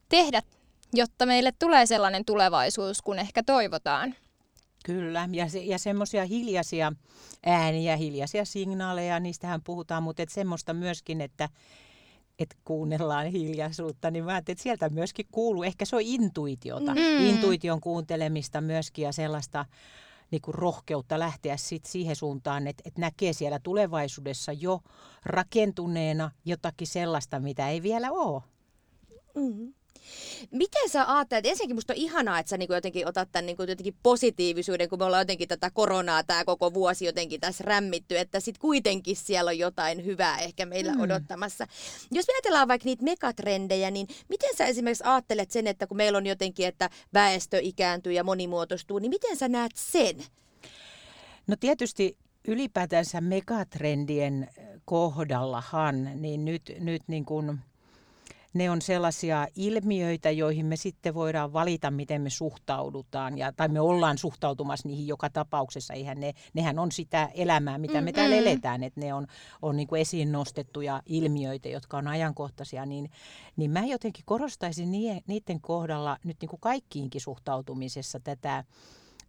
tehdä, 0.09 0.41
jotta 0.93 1.25
meille 1.25 1.51
tulee 1.59 1.85
sellainen 1.85 2.25
tulevaisuus, 2.25 3.01
kun 3.01 3.19
ehkä 3.19 3.43
toivotaan. 3.43 4.15
Kyllä, 4.85 5.29
ja, 5.31 5.49
se, 5.49 5.59
ja 5.59 5.77
semmoisia 5.77 6.25
hiljaisia 6.25 6.93
ääniä, 7.45 7.97
hiljaisia 7.97 8.45
signaaleja, 8.45 9.19
niistähän 9.19 9.61
puhutaan, 9.63 10.03
mutta 10.03 10.23
et 10.23 10.29
semmoista 10.29 10.73
myöskin, 10.73 11.21
että 11.21 11.49
et 12.39 12.57
kuunnellaan 12.65 13.25
hiljaisuutta, 13.25 14.11
niin 14.11 14.25
mä 14.25 14.31
ajattelin, 14.31 14.55
että 14.55 14.63
sieltä 14.63 14.89
myöskin 14.89 15.25
kuuluu, 15.31 15.63
ehkä 15.63 15.85
se 15.85 15.95
on 15.95 16.01
intuitiota, 16.05 16.95
mm. 16.95 17.25
intuition 17.25 17.81
kuuntelemista 17.81 18.61
myöskin 18.61 19.03
ja 19.03 19.11
sellaista 19.11 19.65
niin 20.31 20.41
kuin 20.41 20.55
rohkeutta 20.55 21.19
lähteä 21.19 21.57
sit 21.57 21.85
siihen 21.85 22.15
suuntaan, 22.15 22.67
että, 22.67 22.83
että 22.85 23.01
näkee 23.01 23.33
siellä 23.33 23.59
tulevaisuudessa 23.59 24.51
jo 24.51 24.81
rakentuneena 25.25 26.31
jotakin 26.45 26.87
sellaista, 26.87 27.39
mitä 27.39 27.69
ei 27.69 27.83
vielä 27.83 28.11
ole. 28.11 28.41
Mm. 29.35 29.73
Miten 30.51 30.89
sä 30.89 31.15
ajattelet, 31.15 31.45
ensinnäkin 31.45 31.75
musta 31.75 31.93
on 31.93 31.97
ihanaa, 31.97 32.39
että 32.39 32.49
sä 32.49 32.57
niin 32.57 32.69
jotenkin 32.71 33.07
otat 33.07 33.29
tämän 33.31 33.45
niin 33.45 33.57
jotenkin 33.59 33.95
positiivisuuden, 34.03 34.89
kun 34.89 34.99
me 34.99 35.05
ollaan 35.05 35.21
jotenkin 35.21 35.47
tätä 35.47 35.71
koronaa 35.71 36.23
tämä 36.23 36.45
koko 36.45 36.73
vuosi 36.73 37.05
jotenkin 37.05 37.39
tässä 37.39 37.63
rämmitty, 37.63 38.17
että 38.17 38.39
sitten 38.39 38.61
kuitenkin 38.61 39.15
siellä 39.15 39.49
on 39.49 39.57
jotain 39.57 40.05
hyvää 40.05 40.37
ehkä 40.37 40.65
meillä 40.65 40.93
mm. 40.93 41.01
odottamassa. 41.01 41.67
Jos 42.11 42.27
me 42.27 42.33
ajatellaan 42.33 42.67
vaikka 42.67 42.85
niitä 42.85 43.03
megatrendejä, 43.03 43.91
niin 43.91 44.07
miten 44.29 44.55
sä 44.57 44.65
esimerkiksi 44.65 45.03
ajattelet 45.03 45.51
sen, 45.51 45.67
että 45.67 45.87
kun 45.87 45.97
meillä 45.97 46.17
on 46.17 46.27
jotenkin, 46.27 46.67
että 46.67 46.89
väestö 47.13 47.59
ikääntyy 47.61 48.13
ja 48.13 48.23
monimuotoistuu, 48.23 48.99
niin 48.99 49.09
miten 49.09 49.37
sä 49.37 49.47
näet 49.47 49.71
sen? 49.75 50.15
No 51.47 51.55
tietysti 51.59 52.17
ylipäätänsä 52.47 53.21
megatrendien 53.21 54.49
kohdallahan, 54.85 56.21
niin 56.21 56.45
nyt, 56.45 56.71
nyt 56.79 57.01
niin 57.07 57.25
kuin 57.25 57.59
ne 58.53 58.69
on 58.69 58.81
sellaisia 58.81 59.47
ilmiöitä, 59.55 60.31
joihin 60.31 60.65
me 60.65 60.75
sitten 60.75 61.13
voidaan 61.13 61.53
valita, 61.53 61.91
miten 61.91 62.21
me 62.21 62.29
suhtaudutaan. 62.29 63.37
Ja, 63.37 63.51
tai 63.51 63.67
me 63.67 63.79
ollaan 63.79 64.17
suhtautumassa 64.17 64.87
niihin 64.87 65.07
joka 65.07 65.29
tapauksessa. 65.29 65.93
Eihän 65.93 66.19
ne, 66.19 66.33
nehän 66.53 66.79
on 66.79 66.91
sitä 66.91 67.29
elämää, 67.33 67.77
mitä 67.77 68.01
me 68.01 68.11
täällä 68.11 68.35
eletään. 68.35 68.83
Että 68.83 68.99
ne 68.99 69.13
on, 69.13 69.27
on 69.61 69.77
niin 69.77 69.87
kuin 69.87 70.01
esiin 70.01 70.31
nostettuja 70.31 71.01
ilmiöitä, 71.05 71.69
jotka 71.69 71.97
on 71.97 72.07
ajankohtaisia. 72.07 72.85
Niin, 72.85 73.11
niin 73.55 73.71
mä 73.71 73.85
jotenkin 73.85 74.25
korostaisin 74.25 74.91
niiden 75.27 75.61
kohdalla 75.61 76.17
nyt 76.23 76.37
niin 76.41 76.49
kuin 76.49 76.59
kaikkiinkin 76.59 77.21
suhtautumisessa 77.21 78.19
tätä, 78.19 78.63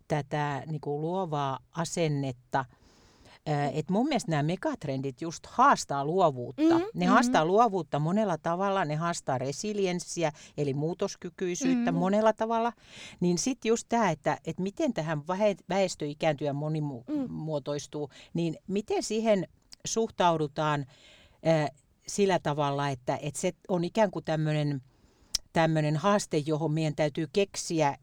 tätä 0.09 0.63
niin 0.67 0.81
kuin 0.81 1.01
luovaa 1.01 1.59
asennetta– 1.73 2.65
et 3.73 3.91
mun 3.91 4.09
mielestä 4.09 4.31
nämä 4.31 4.43
megatrendit 4.43 5.21
just 5.21 5.47
haastaa 5.47 6.05
luovuutta. 6.05 6.63
Mm-hmm. 6.63 6.79
Ne 6.79 6.85
mm-hmm. 6.95 7.13
haastaa 7.13 7.45
luovuutta 7.45 7.99
monella 7.99 8.39
tavalla, 8.39 8.85
ne 8.85 8.97
haastaa 8.97 9.39
resilienssiä, 9.39 10.33
eli 10.57 10.75
muutoskykyisyyttä 10.75 11.91
mm-hmm. 11.91 11.99
monella 11.99 12.33
tavalla. 12.33 12.73
Niin 13.21 13.39
sitten 13.39 13.69
just 13.69 13.87
tämä, 13.89 14.11
että, 14.11 14.39
että 14.45 14.63
miten 14.63 14.95
tähän 14.95 15.23
väestö 15.69 16.07
ikääntyy 16.07 16.47
ja 16.47 16.53
monimuotoistuu, 16.53 18.07
mm. 18.07 18.13
niin 18.35 18.57
miten 18.67 19.03
siihen 19.03 19.49
suhtaudutaan 19.85 20.87
äh, 21.47 21.71
sillä 22.07 22.39
tavalla, 22.39 22.89
että, 22.89 23.19
että 23.23 23.41
se 23.41 23.53
on 23.69 23.85
ikään 23.85 24.11
kuin 24.11 24.25
tämmöinen 24.25 24.83
tämmöinen 25.53 25.97
haaste, 25.97 26.39
johon 26.39 26.73
meidän 26.73 26.95
täytyy 26.95 27.29
keksiä 27.33 27.97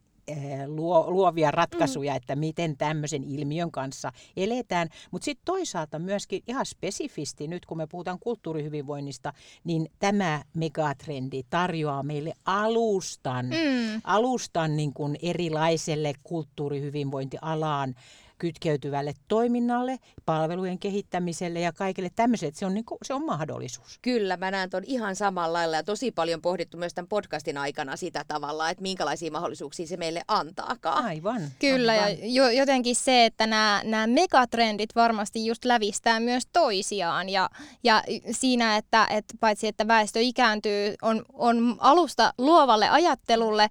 luo, 0.67 1.11
luovia 1.11 1.51
ratkaisuja, 1.51 2.13
mm. 2.13 2.17
että 2.17 2.35
miten 2.35 2.77
tämmöisen 2.77 3.23
ilmiön 3.23 3.71
kanssa 3.71 4.11
eletään. 4.37 4.89
Mutta 5.11 5.25
sitten 5.25 5.45
toisaalta 5.45 5.99
myöskin 5.99 6.43
ihan 6.47 6.65
spesifisti, 6.65 7.47
nyt 7.47 7.65
kun 7.65 7.77
me 7.77 7.87
puhutaan 7.87 8.19
kulttuurihyvinvoinnista, 8.19 9.33
niin 9.63 9.91
tämä 9.99 10.43
megatrendi 10.57 11.43
tarjoaa 11.49 12.03
meille 12.03 12.33
alustan, 12.45 13.45
mm. 13.45 14.01
alustan 14.03 14.75
niin 14.75 14.93
kuin 14.93 15.17
erilaiselle 15.21 16.13
kulttuurihyvinvointialaan 16.23 17.95
kytkeytyvälle 18.37 19.13
toiminnalle, 19.27 19.99
palvelujen 20.25 20.79
kehittämiselle 20.79 21.59
ja 21.59 21.73
kaikille 21.73 22.09
tämmöiselle. 22.15 22.53
Se 22.55 22.65
on, 22.65 22.73
niin 22.73 22.85
kuin, 22.85 22.97
se 23.03 23.13
on 23.13 23.25
mahdollisuus. 23.25 23.99
Kyllä, 24.01 24.37
mä 24.37 24.51
näen 24.51 24.69
ton 24.69 24.83
ihan 24.85 25.15
samalla 25.15 25.53
lailla 25.53 25.75
ja 25.75 25.83
tosi 25.83 26.11
paljon 26.11 26.41
pohdittu 26.41 26.77
myös 26.77 26.93
tämän 26.93 27.07
podcastin 27.07 27.57
aikana 27.57 27.95
sitä 27.95 28.25
tavalla, 28.27 28.69
että 28.69 28.81
minkälaisia 28.81 29.31
mahdollisuuksia 29.31 29.87
se 29.87 29.97
meille 29.97 30.21
antaakaan. 30.27 31.05
Aivan. 31.05 31.41
Kyllä, 31.59 31.91
aivan. 31.91 32.09
ja 32.09 32.17
jo, 32.21 32.49
jotenkin 32.49 32.95
se, 32.95 33.25
että 33.25 33.47
nämä, 33.47 33.81
nämä 33.83 34.07
megatrendit 34.07 34.95
varmasti 34.95 35.45
just 35.45 35.65
lävistää 35.65 36.19
myös 36.19 36.43
toisiaan 36.53 37.29
ja, 37.29 37.49
ja 37.83 38.03
siinä, 38.31 38.77
että, 38.77 39.07
että 39.09 39.33
paitsi 39.39 39.67
että 39.67 39.87
väestö 39.87 40.19
ikääntyy, 40.21 40.95
on, 41.01 41.25
on 41.33 41.75
alusta 41.79 42.33
luovalle 42.37 42.89
ajattelulle, 42.89 43.67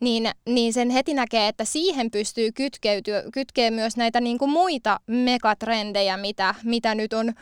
niin, 0.00 0.30
niin 0.46 0.72
sen 0.72 0.90
heti 0.90 1.14
näkee, 1.14 1.48
että 1.48 1.64
siihen 1.64 2.10
pystyy 2.10 2.52
kytkeytyä, 2.52 3.22
kytkeä 3.32 3.70
myös 3.70 3.96
näitä 3.96 4.07
näitä 4.08 4.20
niin 4.20 4.38
kuin 4.38 4.50
muita 4.50 5.00
megatrendejä, 5.06 6.16
mitä, 6.16 6.54
mitä 6.64 6.94
nyt 6.94 7.12
on 7.12 7.32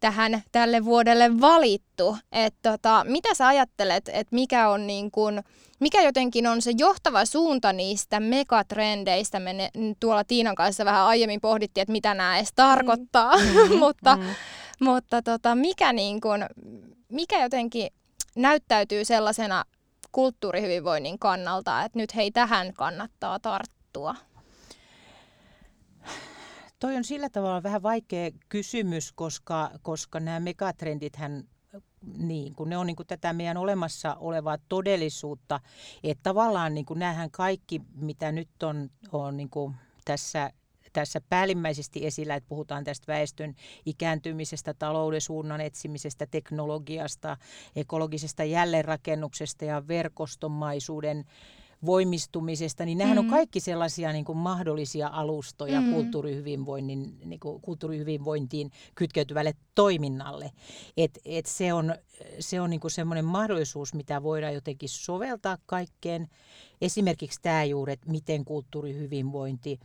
tähän 0.00 0.42
tälle 0.52 0.84
vuodelle 0.84 1.40
valittu. 1.40 2.16
Et 2.32 2.54
tota, 2.62 3.04
mitä 3.08 3.34
sä 3.34 3.46
ajattelet, 3.46 4.08
että 4.12 4.34
mikä 4.34 4.68
on 4.68 4.86
niin 4.86 5.10
kuin, 5.10 5.42
mikä 5.80 6.02
jotenkin 6.02 6.46
on 6.46 6.62
se 6.62 6.72
johtava 6.78 7.24
suunta 7.24 7.72
niistä 7.72 8.20
megatrendeistä? 8.20 9.40
Me 9.40 9.52
ne, 9.52 9.70
tuolla 10.00 10.24
Tiinan 10.24 10.54
kanssa 10.54 10.84
vähän 10.84 11.06
aiemmin 11.06 11.40
pohdittiin, 11.40 11.82
että 11.82 11.92
mitä 11.92 12.14
nämä 12.14 12.36
edes 12.36 12.52
tarkoittaa, 12.54 13.36
mm. 13.36 13.78
mutta, 13.84 14.16
mm. 14.16 14.24
mutta 14.80 15.22
tota, 15.22 15.54
mikä, 15.54 15.92
niin 15.92 16.20
kuin, 16.20 16.46
mikä 17.08 17.42
jotenkin 17.42 17.90
näyttäytyy 18.36 19.04
sellaisena 19.04 19.64
kulttuurihyvinvoinnin 20.12 21.18
kannalta, 21.18 21.84
että 21.84 21.98
nyt 21.98 22.14
hei 22.14 22.30
tähän 22.30 22.74
kannattaa 22.74 23.38
tarttua? 23.38 24.14
Toi 26.78 26.96
on 26.96 27.04
sillä 27.04 27.28
tavalla 27.30 27.62
vähän 27.62 27.82
vaikea 27.82 28.30
kysymys, 28.48 29.12
koska, 29.12 29.70
koska 29.82 30.20
nämä 30.20 30.40
megatrendithän 30.40 31.44
niin, 32.18 32.54
kun 32.54 32.70
ne 32.70 32.78
on 32.78 32.86
niin 32.86 32.96
kuin 32.96 33.06
tätä 33.06 33.32
meidän 33.32 33.56
olemassa 33.56 34.14
olevaa 34.14 34.58
todellisuutta, 34.68 35.60
että 36.04 36.22
tavallaan 36.22 36.74
niin 36.74 36.86
kuin 36.86 36.98
näähän 36.98 37.30
kaikki, 37.30 37.80
mitä 37.94 38.32
nyt 38.32 38.62
on, 38.62 38.90
on 39.12 39.36
niin 39.36 39.50
kuin 39.50 39.74
tässä 40.04 40.50
tässä 40.92 41.20
päällimmäisesti 41.28 42.06
esillä, 42.06 42.34
että 42.34 42.48
puhutaan 42.48 42.84
tästä 42.84 43.12
väestön 43.12 43.54
ikääntymisestä, 43.86 44.74
talouden 44.74 45.20
suunnan 45.20 45.60
etsimisestä, 45.60 46.26
teknologiasta, 46.30 47.36
ekologisesta 47.76 48.44
jälleenrakennuksesta 48.44 49.64
ja 49.64 49.88
verkostomaisuuden 49.88 51.24
voimistumisesta, 51.86 52.84
niin 52.84 52.98
nehän 52.98 53.16
mm. 53.16 53.18
on 53.18 53.30
kaikki 53.30 53.60
sellaisia 53.60 54.12
niin 54.12 54.24
kuin 54.24 54.38
mahdollisia 54.38 55.08
alustoja 55.12 55.80
mm. 55.80 55.92
kulttuurihyvinvoinnin, 55.92 57.18
niin 57.24 57.40
kuin 57.40 57.60
kulttuurihyvinvointiin 57.60 58.70
kytkeytyvälle 58.94 59.54
toiminnalle. 59.74 60.50
Et, 60.96 61.18
et 61.24 61.46
se 61.46 61.72
on, 61.72 61.94
se 62.40 62.60
on 62.60 62.70
niin 62.70 62.80
kuin 62.80 62.90
semmoinen 62.90 63.24
mahdollisuus, 63.24 63.94
mitä 63.94 64.22
voidaan 64.22 64.54
jotenkin 64.54 64.88
soveltaa 64.88 65.58
kaikkeen. 65.66 66.28
Esimerkiksi 66.80 67.42
tämä 67.42 67.64
juuri, 67.64 67.92
että 67.92 68.10
miten 68.10 68.44
kulttuurihyvinvointi 68.44 69.80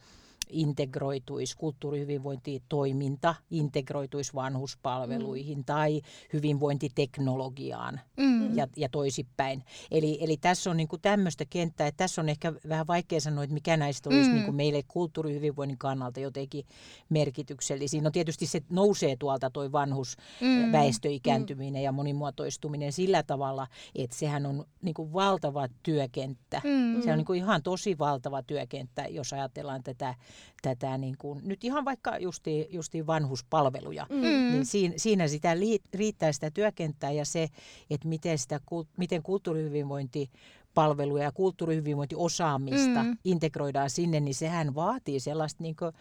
integroituisi 0.49 1.57
kulttuurihyvinvointitoiminta, 1.57 3.35
integroituisi 3.51 4.33
vanhuspalveluihin 4.33 5.57
mm. 5.57 5.63
tai 5.65 6.01
hyvinvointiteknologiaan 6.33 7.99
mm. 8.17 8.57
ja, 8.57 8.67
ja 8.77 8.89
toisipäin. 8.89 9.63
Eli, 9.91 10.17
eli 10.21 10.37
tässä 10.37 10.69
on 10.71 10.77
niin 10.77 10.87
tämmöistä 11.01 11.45
kenttää, 11.49 11.87
että 11.87 11.97
tässä 11.97 12.21
on 12.21 12.29
ehkä 12.29 12.53
vähän 12.69 12.87
vaikea 12.87 13.21
sanoa, 13.21 13.43
että 13.43 13.53
mikä 13.53 13.77
näistä 13.77 14.09
olisi 14.09 14.29
mm. 14.29 14.35
niin 14.35 14.55
meille 14.55 14.83
kulttuurihyvinvoinnin 14.87 15.77
kannalta 15.77 16.19
jotenkin 16.19 16.65
merkityksellisiä. 17.09 18.01
No 18.01 18.11
tietysti 18.11 18.45
se 18.45 18.61
nousee 18.69 19.15
tuolta 19.15 19.49
toi 19.49 19.71
vanhusväestö 19.71 21.07
mm. 21.09 21.13
ikääntyminen 21.13 21.81
mm. 21.81 21.83
ja 21.83 21.91
monimuotoistuminen 21.91 22.91
sillä 22.91 23.23
tavalla, 23.23 23.67
että 23.95 24.15
sehän 24.15 24.45
on 24.45 24.65
niin 24.81 25.13
valtava 25.13 25.67
työkenttä. 25.83 26.61
Mm. 26.63 27.01
Se 27.01 27.11
on 27.11 27.17
niin 27.17 27.35
ihan 27.35 27.63
tosi 27.63 27.97
valtava 27.97 28.43
työkenttä, 28.43 29.05
jos 29.09 29.33
ajatellaan 29.33 29.83
tätä 29.83 30.15
tätä 30.61 30.97
niin 30.97 31.15
kuin, 31.17 31.41
nyt 31.43 31.63
ihan 31.63 31.85
vaikka 31.85 32.17
justiin, 32.17 32.65
justiin 32.69 33.07
vanhuspalveluja, 33.07 34.07
mm. 34.09 34.21
niin 34.21 34.65
siinä, 34.65 34.93
siinä 34.97 35.27
sitä 35.27 35.55
riittää 35.93 36.31
sitä 36.31 36.51
työkenttää 36.51 37.11
ja 37.11 37.25
se, 37.25 37.49
että 37.89 38.07
miten, 38.07 38.37
sitä, 38.37 38.59
miten 38.97 39.23
kulttuurihyvinvointi 39.23 40.29
palveluja 40.73 41.23
ja 41.23 41.31
kulttuurihyvinvointiosaamista 41.31 43.03
mm. 43.03 43.17
integroidaan 43.23 43.89
sinne, 43.89 44.19
niin 44.19 44.35
sehän 44.35 44.75
vaatii 44.75 45.19
sellaista 45.19 45.63
niin 45.63 45.75
kuin, 45.75 45.91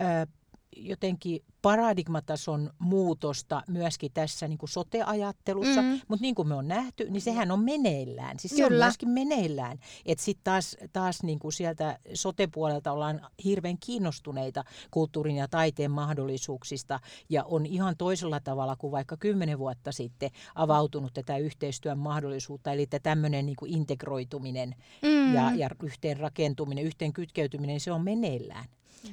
ö, 0.00 0.39
jotenkin 0.76 1.44
paradigmatason 1.62 2.70
muutosta 2.78 3.62
myöskin 3.68 4.10
tässä 4.14 4.48
niin 4.48 4.58
kuin 4.58 4.70
sote-ajattelussa, 4.70 5.82
mm. 5.82 6.00
mutta 6.08 6.22
niin 6.22 6.34
kuin 6.34 6.48
me 6.48 6.54
on 6.54 6.68
nähty, 6.68 7.10
niin 7.10 7.20
sehän 7.20 7.50
on 7.50 7.60
meneillään. 7.60 8.38
Siis 8.38 8.56
se 8.56 8.66
on 8.66 8.72
myöskin 8.72 9.08
meneillään. 9.08 9.78
Että 10.06 10.24
sitten 10.24 10.44
taas, 10.44 10.76
taas 10.92 11.22
niin 11.22 11.38
kuin 11.38 11.52
sieltä 11.52 11.98
sote-puolelta 12.14 12.92
ollaan 12.92 13.20
hirveän 13.44 13.78
kiinnostuneita 13.78 14.64
kulttuurin 14.90 15.36
ja 15.36 15.48
taiteen 15.48 15.90
mahdollisuuksista 15.90 17.00
ja 17.28 17.44
on 17.44 17.66
ihan 17.66 17.96
toisella 17.96 18.40
tavalla 18.40 18.76
kuin 18.76 18.90
vaikka 18.90 19.16
kymmenen 19.16 19.58
vuotta 19.58 19.92
sitten 19.92 20.30
avautunut 20.54 21.14
tätä 21.14 21.36
yhteistyön 21.36 21.98
mahdollisuutta. 21.98 22.72
Eli 22.72 22.86
tämmöinen 23.02 23.46
niin 23.46 23.56
kuin 23.56 23.72
integroituminen 23.72 24.74
mm. 25.02 25.34
ja, 25.34 25.52
ja 25.56 25.70
yhteen 25.82 26.16
rakentuminen, 26.16 26.84
yhteen 26.84 27.12
kytkeytyminen, 27.12 27.80
se 27.80 27.92
on 27.92 28.04
meneillään. 28.04 28.64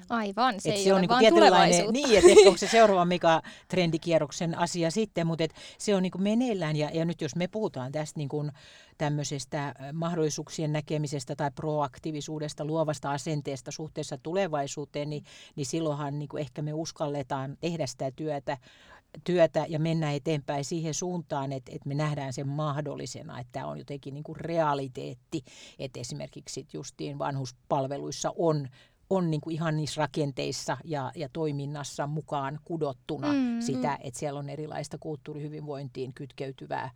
Aivan, 0.10 0.62
se 0.62 0.69
et 0.69 0.75
ei 0.75 0.84
se 0.84 0.93
ole 0.93 1.01
on 1.01 1.07
vaan 1.07 1.22
niinku 1.22 1.36
tietynlainen, 1.36 1.93
Niin, 1.93 2.17
että 2.17 2.29
ehkä 2.29 2.48
onko 2.48 2.57
se 2.57 2.67
seuraava 2.77 3.05
mikä 3.05 3.41
trendikierroksen 3.67 4.57
asia 4.57 4.91
sitten, 4.91 5.27
mutta 5.27 5.43
et 5.43 5.53
se 5.77 5.96
on 5.96 6.03
niinku 6.03 6.17
meneillään 6.17 6.75
ja, 6.75 6.89
ja 6.93 7.05
nyt 7.05 7.22
jos 7.22 7.36
me 7.36 7.48
puhutaan 7.48 7.91
tästä 7.91 8.19
niinku 8.19 8.46
tämmöisestä 8.98 9.75
mahdollisuuksien 9.93 10.74
näkemisestä 10.74 11.36
tai 11.36 11.51
proaktiivisuudesta, 11.51 12.65
luovasta 12.65 13.12
asenteesta 13.12 13.72
suhteessa 13.72 14.17
tulevaisuuteen, 14.17 15.10
niin, 15.10 15.24
niin 15.55 15.65
silloinhan 15.65 16.19
niinku 16.19 16.38
ehkä 16.38 16.62
me 16.62 16.74
uskalletaan 16.74 17.57
tehdä 17.60 17.88
sitä 17.88 18.12
työtä 18.12 18.57
työtä 19.24 19.65
ja 19.69 19.79
mennä 19.79 20.12
eteenpäin 20.12 20.65
siihen 20.65 20.93
suuntaan, 20.93 21.51
että, 21.51 21.72
että 21.75 21.88
me 21.88 21.96
nähdään 21.96 22.34
sen 22.34 22.48
mahdollisena, 22.48 23.39
että 23.39 23.51
tämä 23.51 23.67
on 23.67 23.77
jotenkin 23.77 24.13
niin 24.13 24.24
kuin 24.24 24.36
realiteetti, 24.36 25.43
että 25.79 26.00
esimerkiksi 26.00 26.67
justiin 26.74 27.19
vanhuspalveluissa 27.19 28.34
on 28.36 28.67
on 29.09 29.31
niin 29.31 29.41
kuin 29.41 29.53
ihan 29.53 29.77
niissä 29.77 30.01
rakenteissa 30.01 30.77
ja, 30.83 31.11
ja 31.15 31.29
toiminnassa 31.33 32.07
mukaan 32.07 32.59
kudottuna 32.65 33.33
mm, 33.33 33.61
sitä, 33.61 33.87
mm. 33.87 33.97
että 33.99 34.19
siellä 34.19 34.39
on 34.39 34.49
erilaista 34.49 34.97
kulttuurihyvinvointiin 34.97 36.13
kytkeytyvää 36.13 36.91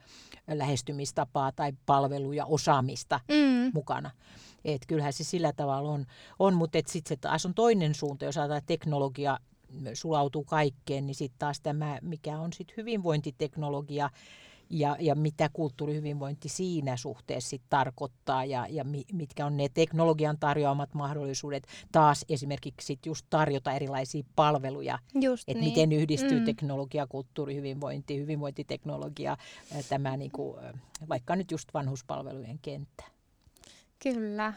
lähestymistapaa 0.47 1.51
tai 1.51 1.73
palveluja, 1.85 2.45
osaamista 2.45 3.19
mm. 3.27 3.71
mukana. 3.73 4.11
Et 4.65 4.81
kyllähän 4.87 5.13
se 5.13 5.23
sillä 5.23 5.53
tavalla 5.53 5.91
on, 5.91 6.05
on 6.39 6.53
mutta 6.53 6.79
sitten 6.85 7.09
se 7.09 7.21
taas 7.21 7.45
on 7.45 7.53
toinen 7.53 7.95
suunta, 7.95 8.25
jos 8.25 8.37
ajatellaan 8.37 8.61
teknologia 8.65 9.37
sulautuu 9.93 10.43
kaikkeen, 10.43 11.07
niin 11.07 11.15
sitten 11.15 11.39
taas 11.39 11.61
tämä, 11.61 11.99
mikä 12.01 12.39
on 12.39 12.53
sitten 12.53 12.77
hyvinvointiteknologia, 12.77 14.09
ja, 14.71 14.95
ja 14.99 15.15
mitä 15.15 15.49
kulttuurihyvinvointi 15.53 16.49
siinä 16.49 16.97
suhteessa 16.97 17.49
sit 17.49 17.61
tarkoittaa 17.69 18.45
ja, 18.45 18.67
ja 18.69 18.85
mitkä 19.13 19.45
on 19.45 19.57
ne 19.57 19.69
teknologian 19.73 20.37
tarjoamat 20.39 20.93
mahdollisuudet 20.93 21.67
taas 21.91 22.25
esimerkiksi 22.29 22.87
sit 22.87 23.05
just 23.05 23.25
tarjota 23.29 23.73
erilaisia 23.73 24.23
palveluja, 24.35 24.99
että 25.47 25.53
niin. 25.53 25.63
miten 25.63 25.91
yhdistyy 25.91 26.39
mm. 26.39 26.45
teknologia, 26.45 27.07
kulttuurihyvinvointi, 27.07 28.19
hyvinvointiteknologia, 28.19 29.37
tämä 29.89 30.17
niinku, 30.17 30.57
vaikka 31.09 31.35
nyt 31.35 31.51
just 31.51 31.73
vanhuspalvelujen 31.73 32.59
kenttä. 32.61 33.03
Kyllä 33.99 34.53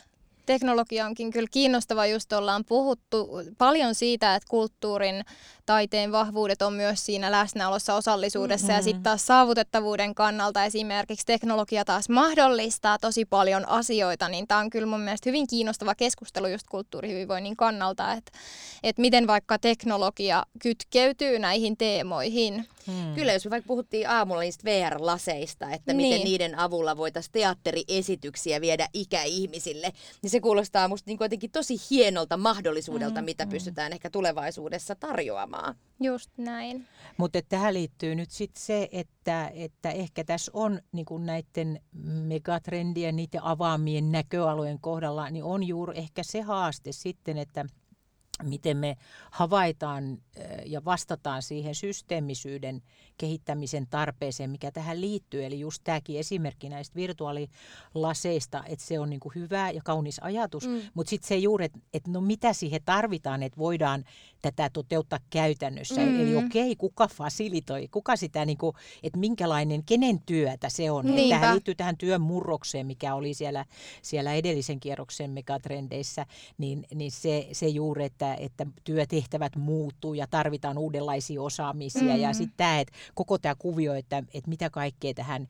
teknologia 0.46 1.06
onkin 1.06 1.30
kyllä 1.30 1.48
kiinnostava, 1.50 2.06
just 2.06 2.32
ollaan 2.32 2.64
puhuttu 2.64 3.28
paljon 3.58 3.94
siitä, 3.94 4.34
että 4.34 4.46
kulttuurin, 4.50 5.24
taiteen 5.66 6.12
vahvuudet 6.12 6.62
on 6.62 6.72
myös 6.72 7.06
siinä 7.06 7.32
läsnäolossa, 7.32 7.94
osallisuudessa 7.94 8.66
mm-hmm. 8.66 8.78
ja 8.78 8.82
sitten 8.82 9.02
taas 9.02 9.26
saavutettavuuden 9.26 10.14
kannalta 10.14 10.64
esimerkiksi 10.64 11.26
teknologia 11.26 11.84
taas 11.84 12.08
mahdollistaa 12.08 12.98
tosi 12.98 13.24
paljon 13.24 13.68
asioita, 13.68 14.28
niin 14.28 14.46
tämä 14.46 14.60
on 14.60 14.70
kyllä 14.70 14.86
mun 14.86 15.00
mielestä 15.00 15.28
hyvin 15.28 15.46
kiinnostava 15.46 15.94
keskustelu 15.94 16.46
just 16.46 16.66
kulttuurihyvinvoinnin 16.70 17.56
kannalta, 17.56 18.12
että, 18.12 18.32
että 18.82 19.00
miten 19.00 19.26
vaikka 19.26 19.58
teknologia 19.58 20.42
kytkeytyy 20.62 21.38
näihin 21.38 21.76
teemoihin. 21.76 22.66
Hmm. 22.86 23.14
Kyllä, 23.14 23.32
jos 23.32 23.44
me 23.44 23.50
vaikka 23.50 23.68
puhuttiin 23.68 24.08
aamulla 24.08 24.40
niistä 24.40 24.64
VR-laseista, 24.64 25.70
että 25.70 25.92
niin. 25.92 26.08
miten 26.08 26.24
niiden 26.24 26.58
avulla 26.58 26.96
voitaisiin 26.96 27.32
teatteriesityksiä 27.32 28.60
viedä 28.60 28.88
ikäihmisille, 28.92 29.92
niin 30.22 30.30
se 30.30 30.40
kuulostaa 30.40 30.88
musta 30.88 31.10
niin 31.10 31.18
jotenkin 31.20 31.50
tosi 31.50 31.76
hienolta 31.90 32.36
mahdollisuudelta, 32.36 33.20
hmm. 33.20 33.24
mitä 33.24 33.44
hmm. 33.44 33.50
pystytään 33.50 33.92
ehkä 33.92 34.10
tulevaisuudessa 34.10 34.94
tarjoamaan. 34.94 35.53
Just 36.00 36.30
näin. 36.36 36.86
Mutta 37.16 37.42
tähän 37.48 37.74
liittyy 37.74 38.14
nyt 38.14 38.30
sitten 38.30 38.62
se, 38.62 38.88
että, 38.92 39.50
että 39.54 39.90
ehkä 39.90 40.24
tässä 40.24 40.50
on 40.54 40.80
niin 40.92 41.06
näiden 41.18 41.80
megatrendien, 42.02 43.16
niiden 43.16 43.42
avaamien 43.42 44.12
näköalojen 44.12 44.80
kohdalla, 44.80 45.30
niin 45.30 45.44
on 45.44 45.62
juuri 45.64 45.98
ehkä 45.98 46.22
se 46.22 46.40
haaste 46.40 46.92
sitten, 46.92 47.38
että– 47.38 47.64
miten 48.42 48.76
me 48.76 48.96
havaitaan 49.30 50.18
ja 50.66 50.84
vastataan 50.84 51.42
siihen 51.42 51.74
systeemisyyden 51.74 52.82
kehittämisen 53.18 53.86
tarpeeseen, 53.90 54.50
mikä 54.50 54.70
tähän 54.70 55.00
liittyy. 55.00 55.44
Eli 55.44 55.60
just 55.60 55.80
tämäkin 55.84 56.18
esimerkki 56.18 56.68
näistä 56.68 56.94
virtuaalilaseista, 56.94 58.64
että 58.66 58.84
se 58.84 58.98
on 58.98 59.10
niin 59.10 59.20
kuin 59.20 59.34
hyvä 59.34 59.70
ja 59.70 59.80
kaunis 59.84 60.18
ajatus, 60.22 60.68
mm. 60.68 60.80
mutta 60.94 61.10
sitten 61.10 61.28
se 61.28 61.36
juuri, 61.36 61.64
että, 61.64 61.78
että 61.94 62.10
no 62.10 62.20
mitä 62.20 62.52
siihen 62.52 62.80
tarvitaan, 62.84 63.42
että 63.42 63.58
voidaan 63.58 64.04
tätä 64.42 64.70
toteuttaa 64.70 65.18
käytännössä. 65.30 66.00
Mm. 66.00 66.20
Eli 66.20 66.36
okei, 66.36 66.62
okay, 66.62 66.74
kuka 66.76 67.08
fasilitoi, 67.08 67.88
kuka 67.88 68.16
sitä, 68.16 68.44
niin 68.44 68.58
kuin, 68.58 68.76
että 69.02 69.18
minkälainen, 69.18 69.84
kenen 69.84 70.20
työtä 70.26 70.68
se 70.68 70.90
on. 70.90 71.04
Tähän 71.28 71.54
liittyy 71.54 71.74
tähän 71.74 71.96
työn 71.96 72.20
murrokseen, 72.20 72.86
mikä 72.86 73.14
oli 73.14 73.34
siellä, 73.34 73.64
siellä 74.02 74.34
edellisen 74.34 74.80
kierroksen 74.80 75.30
megatrendeissä, 75.30 76.26
niin, 76.58 76.86
niin 76.94 77.12
se, 77.12 77.48
se 77.52 77.68
juuri, 77.68 78.04
että, 78.04 78.34
että 78.34 78.66
työtehtävät 78.84 79.56
muuttuu 79.56 80.14
ja 80.14 80.26
tarvitaan 80.26 80.78
uudenlaisia 80.78 81.42
osaamisia. 81.42 82.14
Mm. 82.14 82.20
Ja 82.20 82.32
sitten 82.32 82.56
tämä, 82.56 82.80
että 82.80 82.92
koko 83.14 83.38
tämä 83.38 83.54
kuvio, 83.54 83.94
että, 83.94 84.18
että 84.34 84.48
mitä 84.48 84.70
kaikkea 84.70 85.14
tähän 85.14 85.48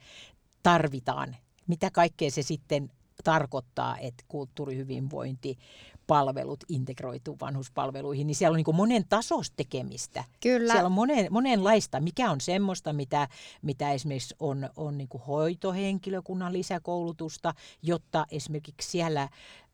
tarvitaan, 0.62 1.36
mitä 1.66 1.90
kaikkea 1.90 2.30
se 2.30 2.42
sitten 2.42 2.90
tarkoittaa, 3.24 3.98
että 3.98 4.24
kulttuurihyvinvointi 4.28 5.58
palvelut 6.06 6.64
integroituu 6.68 7.36
vanhuspalveluihin, 7.40 8.26
niin 8.26 8.34
siellä 8.34 8.54
on 8.54 8.62
niin 8.66 8.76
monen 8.76 9.04
tasosta 9.08 9.56
tekemistä. 9.56 10.24
Kyllä. 10.40 10.72
Siellä 10.72 10.86
on 10.86 10.92
monen, 10.92 11.26
monenlaista, 11.30 12.00
mikä 12.00 12.30
on 12.30 12.40
semmoista, 12.40 12.92
mitä, 12.92 13.28
mitä 13.62 13.92
esimerkiksi 13.92 14.34
on, 14.40 14.70
on 14.76 14.98
niin 14.98 15.08
hoitohenkilökunnan 15.26 16.52
lisäkoulutusta, 16.52 17.54
jotta 17.82 18.26
esimerkiksi 18.30 18.90
siellä, 18.90 19.28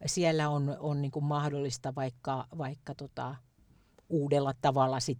siellä 0.06 0.48
on, 0.48 0.76
on 0.80 1.02
niin 1.02 1.12
mahdollista 1.20 1.94
vaikka, 1.94 2.46
vaikka 2.58 2.94
tota, 2.94 3.36
uudella 4.08 4.54
tavalla 4.60 5.00
sit 5.00 5.18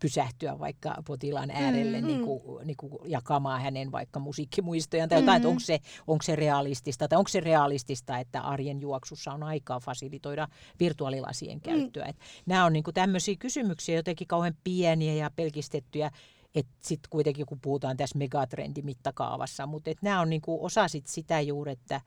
pysähtyä 0.00 0.58
vaikka 0.58 1.02
potilaan 1.06 1.50
äärelle 1.50 2.00
mm, 2.00 2.06
niin 2.06 2.24
kuin, 2.24 2.42
mm. 2.42 2.66
niin 2.66 2.76
kuin 2.76 2.92
jakamaan 3.04 3.62
hänen 3.62 3.92
vaikka 3.92 4.20
musiikkimuistojaan 4.20 5.08
tai 5.08 5.18
jotain, 5.18 5.34
mm. 5.34 5.36
että 5.36 5.48
onko 5.48 5.60
se, 5.60 5.78
onko 6.06 6.22
se 6.22 6.36
realistista 6.36 7.08
tai 7.08 7.18
onko 7.18 7.28
se 7.28 7.40
realistista, 7.40 8.18
että 8.18 8.40
arjen 8.40 8.80
juoksussa 8.80 9.32
on 9.32 9.42
aikaa 9.42 9.80
fasilitoida 9.80 10.48
virtuaalilasien 10.80 11.58
mm. 11.58 11.60
käyttöä. 11.60 12.06
Mm. 12.06 12.14
nämä 12.46 12.64
on 12.64 12.72
niin 12.72 12.84
kuin 12.84 12.94
tämmöisiä 12.94 13.36
kysymyksiä 13.38 13.96
jotenkin 13.96 14.26
kauhean 14.26 14.54
pieniä 14.64 15.14
ja 15.14 15.30
pelkistettyjä, 15.36 16.10
että 16.54 16.72
sitten 16.80 17.10
kuitenkin 17.10 17.46
kun 17.46 17.60
puhutaan 17.60 17.96
tässä 17.96 18.18
megatrendimittakaavassa, 18.18 19.66
mutta 19.66 19.90
nämä 20.02 20.20
on 20.20 20.30
niin 20.30 20.42
kuin 20.42 20.60
osa 20.60 20.88
sit 20.88 21.06
sitä 21.06 21.40
juuri, 21.40 21.72
että 21.72 22.00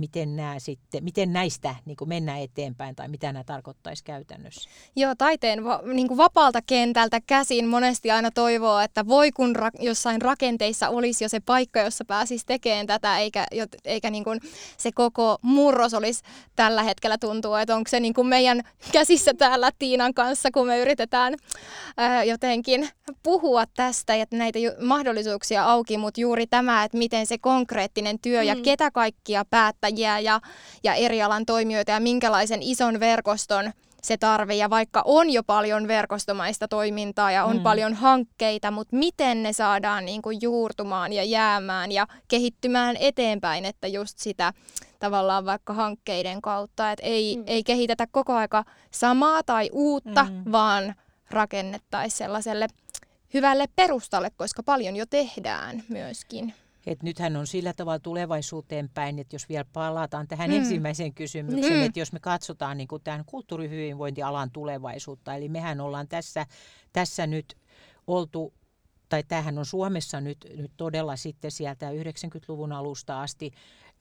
miten, 0.00 0.36
nämä 0.36 0.58
sitten, 0.58 1.04
miten 1.04 1.32
näistä 1.32 1.74
niin 1.84 1.96
kuin 1.96 2.08
mennään 2.08 2.40
eteenpäin 2.40 2.96
tai 2.96 3.08
mitä 3.08 3.32
nämä 3.32 3.44
tarkoittaisi 3.44 4.04
käytännössä? 4.04 4.70
Joo, 4.96 5.14
taiteen 5.18 5.64
va, 5.64 5.80
niin 5.92 6.08
kuin 6.08 6.18
vapaalta 6.18 6.62
kentältä 6.62 7.20
käsin 7.26 7.66
monesti 7.66 8.10
aina 8.10 8.30
toivoo, 8.30 8.78
että 8.80 9.06
voi 9.06 9.32
kun 9.32 9.56
ra, 9.56 9.70
jossain 9.78 10.22
rakenteissa 10.22 10.88
olisi 10.88 11.24
jo 11.24 11.28
se 11.28 11.40
paikka, 11.40 11.80
jossa 11.80 12.04
pääsisi 12.04 12.46
tekemään 12.46 12.86
tätä, 12.86 13.18
eikä, 13.18 13.46
eikä 13.84 14.10
niin 14.10 14.24
kuin 14.24 14.40
se 14.76 14.92
koko 14.92 15.38
murros 15.42 15.94
olisi 15.94 16.22
tällä 16.56 16.82
hetkellä 16.82 17.18
tuntuu, 17.18 17.54
että 17.54 17.76
onko 17.76 17.88
se 17.88 18.00
niin 18.00 18.14
kuin 18.14 18.26
meidän 18.26 18.62
käsissä 18.92 19.34
täällä 19.34 19.70
Tiinan 19.78 20.14
kanssa, 20.14 20.50
kun 20.50 20.66
me 20.66 20.80
yritetään 20.80 21.34
ää, 21.96 22.24
jotenkin 22.24 22.88
puhua 23.22 23.64
tästä 23.66 24.16
ja 24.16 24.26
näitä 24.32 24.58
mahdollisuuksia 24.80 25.64
auki, 25.64 25.98
mutta 25.98 26.20
juuri 26.20 26.46
tämä, 26.46 26.84
että 26.84 26.98
miten 26.98 27.26
se 27.26 27.38
konkreettinen 27.38 28.18
työ 28.18 28.40
mm. 28.40 28.46
ja 28.46 28.56
ketä 28.56 28.90
kaikkia 28.90 29.44
päättäjiä 29.90 30.18
ja, 30.18 30.40
ja 30.84 30.94
eri 30.94 31.22
alan 31.22 31.46
toimijoita 31.46 31.92
ja 31.92 32.00
minkälaisen 32.00 32.62
ison 32.62 33.00
verkoston 33.00 33.72
se 34.02 34.16
tarve. 34.16 34.54
Ja 34.54 34.70
vaikka 34.70 35.02
on 35.04 35.30
jo 35.30 35.42
paljon 35.42 35.88
verkostomaista 35.88 36.68
toimintaa 36.68 37.32
ja 37.32 37.44
on 37.44 37.56
mm. 37.56 37.62
paljon 37.62 37.94
hankkeita, 37.94 38.70
mutta 38.70 38.96
miten 38.96 39.42
ne 39.42 39.52
saadaan 39.52 40.04
niin 40.04 40.22
kuin 40.22 40.38
juurtumaan 40.42 41.12
ja 41.12 41.24
jäämään 41.24 41.92
ja 41.92 42.06
kehittymään 42.28 42.96
eteenpäin, 43.00 43.64
että 43.64 43.86
just 43.86 44.18
sitä 44.18 44.52
tavallaan 44.98 45.46
vaikka 45.46 45.72
hankkeiden 45.72 46.42
kautta, 46.42 46.92
että 46.92 47.06
ei, 47.06 47.36
mm. 47.36 47.44
ei 47.46 47.62
kehitetä 47.62 48.06
koko 48.10 48.32
aika 48.32 48.64
samaa 48.90 49.42
tai 49.42 49.70
uutta, 49.72 50.24
mm. 50.24 50.52
vaan 50.52 50.94
rakennettaisiin 51.30 52.18
sellaiselle 52.18 52.66
hyvälle 53.34 53.66
perustalle, 53.76 54.30
koska 54.36 54.62
paljon 54.62 54.96
jo 54.96 55.06
tehdään 55.06 55.82
myöskin. 55.88 56.54
Et 56.86 57.02
nythän 57.02 57.36
on 57.36 57.46
sillä 57.46 57.72
tavalla 57.72 57.98
tulevaisuuteen 57.98 58.90
päin, 58.94 59.18
että 59.18 59.34
jos 59.34 59.48
vielä 59.48 59.64
palataan 59.72 60.28
tähän 60.28 60.50
mm. 60.50 60.56
ensimmäiseen 60.56 61.14
kysymykseen, 61.14 61.78
mm. 61.78 61.84
että 61.84 61.98
jos 61.98 62.12
me 62.12 62.20
katsotaan 62.20 62.76
niin 62.76 62.88
kuin 62.88 63.02
tämän 63.02 63.24
kulttuurihyvinvointialan 63.24 64.50
tulevaisuutta, 64.50 65.34
eli 65.34 65.48
mehän 65.48 65.80
ollaan 65.80 66.08
tässä, 66.08 66.46
tässä 66.92 67.26
nyt 67.26 67.56
oltu 68.06 68.54
tai 69.10 69.22
tämähän 69.22 69.58
on 69.58 69.66
Suomessa 69.66 70.20
nyt, 70.20 70.46
nyt 70.56 70.72
todella 70.76 71.16
sitten 71.16 71.50
sieltä 71.50 71.90
90-luvun 71.90 72.72
alusta 72.72 73.22
asti 73.22 73.50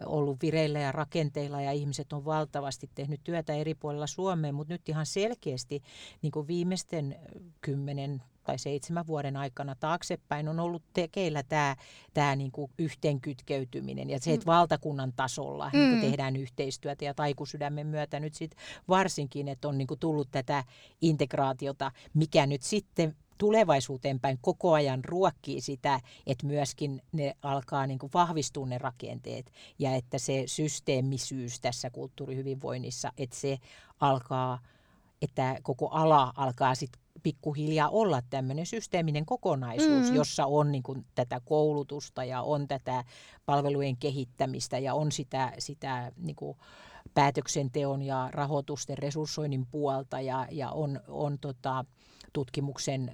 ollut 0.06 0.42
vireillä 0.42 0.80
ja 0.80 0.92
rakenteilla 0.92 1.62
ja 1.62 1.72
ihmiset 1.72 2.14
on 2.14 2.26
valtavasti 2.26 2.90
tehnyt 2.96 3.22
työtä 3.24 3.54
eri 3.54 3.76
puolilla 3.76 4.08
Suomeen, 4.08 4.56
mutta 4.56 4.74
nyt 4.74 4.90
ihan 4.90 5.06
selkeästi 5.06 5.84
niin 6.22 6.32
kuin 6.32 6.48
viimeisten 6.48 7.16
kymmenen 7.62 8.22
tai 8.50 8.60
seitsemän 8.60 9.08
vuoden 9.08 9.38
aikana 9.38 9.76
taaksepäin 9.76 10.48
on 10.48 10.60
ollut 10.60 10.84
tekeillä 10.94 11.44
tämä, 11.44 11.76
tämä 12.14 12.36
niin 12.36 12.52
kuin 12.52 12.72
yhteenkytkeytyminen 12.80 14.10
ja 14.10 14.20
se, 14.20 14.34
että 14.34 14.46
mm. 14.46 14.52
valtakunnan 14.52 15.14
tasolla 15.16 15.70
mm. 15.74 15.80
niin 15.80 15.90
kuin 15.90 16.02
tehdään 16.02 16.36
yhteistyötä 16.36 17.06
ja 17.06 17.14
taikusydämen 17.14 17.88
myötä 17.88 18.20
nyt 18.20 18.34
sit 18.34 18.56
varsinkin, 18.88 19.48
että 19.48 19.68
on 19.68 19.78
niin 19.78 19.88
kuin 19.88 20.00
tullut 20.00 20.28
tätä 20.32 20.64
integraatiota, 21.02 21.92
mikä 22.14 22.46
nyt 22.46 22.62
sitten 22.62 23.16
tulevaisuuteen 23.38 24.20
päin 24.20 24.38
koko 24.42 24.74
ajan 24.74 25.06
ruokkii 25.06 25.62
sitä, 25.62 26.00
että 26.28 26.48
myöskin 26.48 27.02
ne 27.12 27.36
alkaa 27.42 27.88
niin 27.88 28.00
kuin 28.00 28.12
vahvistua 28.14 28.66
ne 28.66 28.78
rakenteet 28.78 29.52
ja 29.80 29.96
että 29.96 30.18
se 30.18 30.44
systeemisyys 30.46 31.60
tässä 31.60 31.90
kulttuurihyvinvoinnissa, 31.90 33.12
että 33.18 33.36
se 33.36 33.58
alkaa, 34.00 34.60
että 35.22 35.58
koko 35.64 35.88
ala 35.88 36.34
alkaa 36.36 36.76
sitten 36.76 37.09
pikkuhiljaa 37.20 37.90
olla 37.90 38.22
tämmöinen 38.30 38.66
systeeminen 38.66 39.26
kokonaisuus, 39.26 40.10
mm. 40.10 40.16
jossa 40.16 40.46
on 40.46 40.72
niin 40.72 40.84
kuin, 40.84 41.06
tätä 41.16 41.42
koulutusta 41.46 42.24
ja 42.24 42.42
on 42.42 42.68
tätä 42.68 43.04
palvelujen 43.46 43.98
kehittämistä 43.98 44.80
ja 44.80 44.94
on 44.94 45.12
sitä, 45.12 45.54
sitä 45.60 46.12
niin 46.18 46.36
kuin, 46.36 46.58
päätöksenteon 47.14 48.02
ja 48.02 48.30
rahoitusten 48.32 48.98
resurssoinnin 48.98 49.66
puolta 49.72 50.22
ja, 50.22 50.48
ja 50.52 50.72
on, 50.72 51.02
on 51.08 51.38
tota, 51.42 51.86
tutkimuksen 52.34 53.12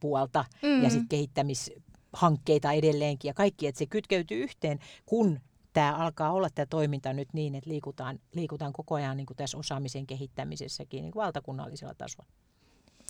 puolta 0.00 0.44
mm. 0.62 0.82
ja 0.82 0.90
sitten 0.90 1.08
kehittämishankkeita 1.08 2.72
edelleenkin 2.72 3.28
ja 3.28 3.34
kaikki, 3.34 3.66
että 3.66 3.78
se 3.78 3.86
kytkeytyy 3.86 4.42
yhteen, 4.42 4.78
kun 5.06 5.40
tämä 5.72 5.96
alkaa 5.96 6.32
olla 6.32 6.48
tämä 6.50 6.66
toiminta 6.66 7.12
nyt 7.12 7.28
niin, 7.32 7.54
että 7.54 7.70
liikutaan, 7.70 8.18
liikutaan 8.32 8.72
koko 8.72 8.94
ajan 8.94 9.16
niin 9.16 9.26
kuin 9.26 9.36
tässä 9.36 9.58
osaamisen 9.58 10.06
kehittämisessäkin 10.06 11.02
niin 11.02 11.12
kuin 11.12 11.22
valtakunnallisella 11.22 11.94
tasolla 11.94 12.30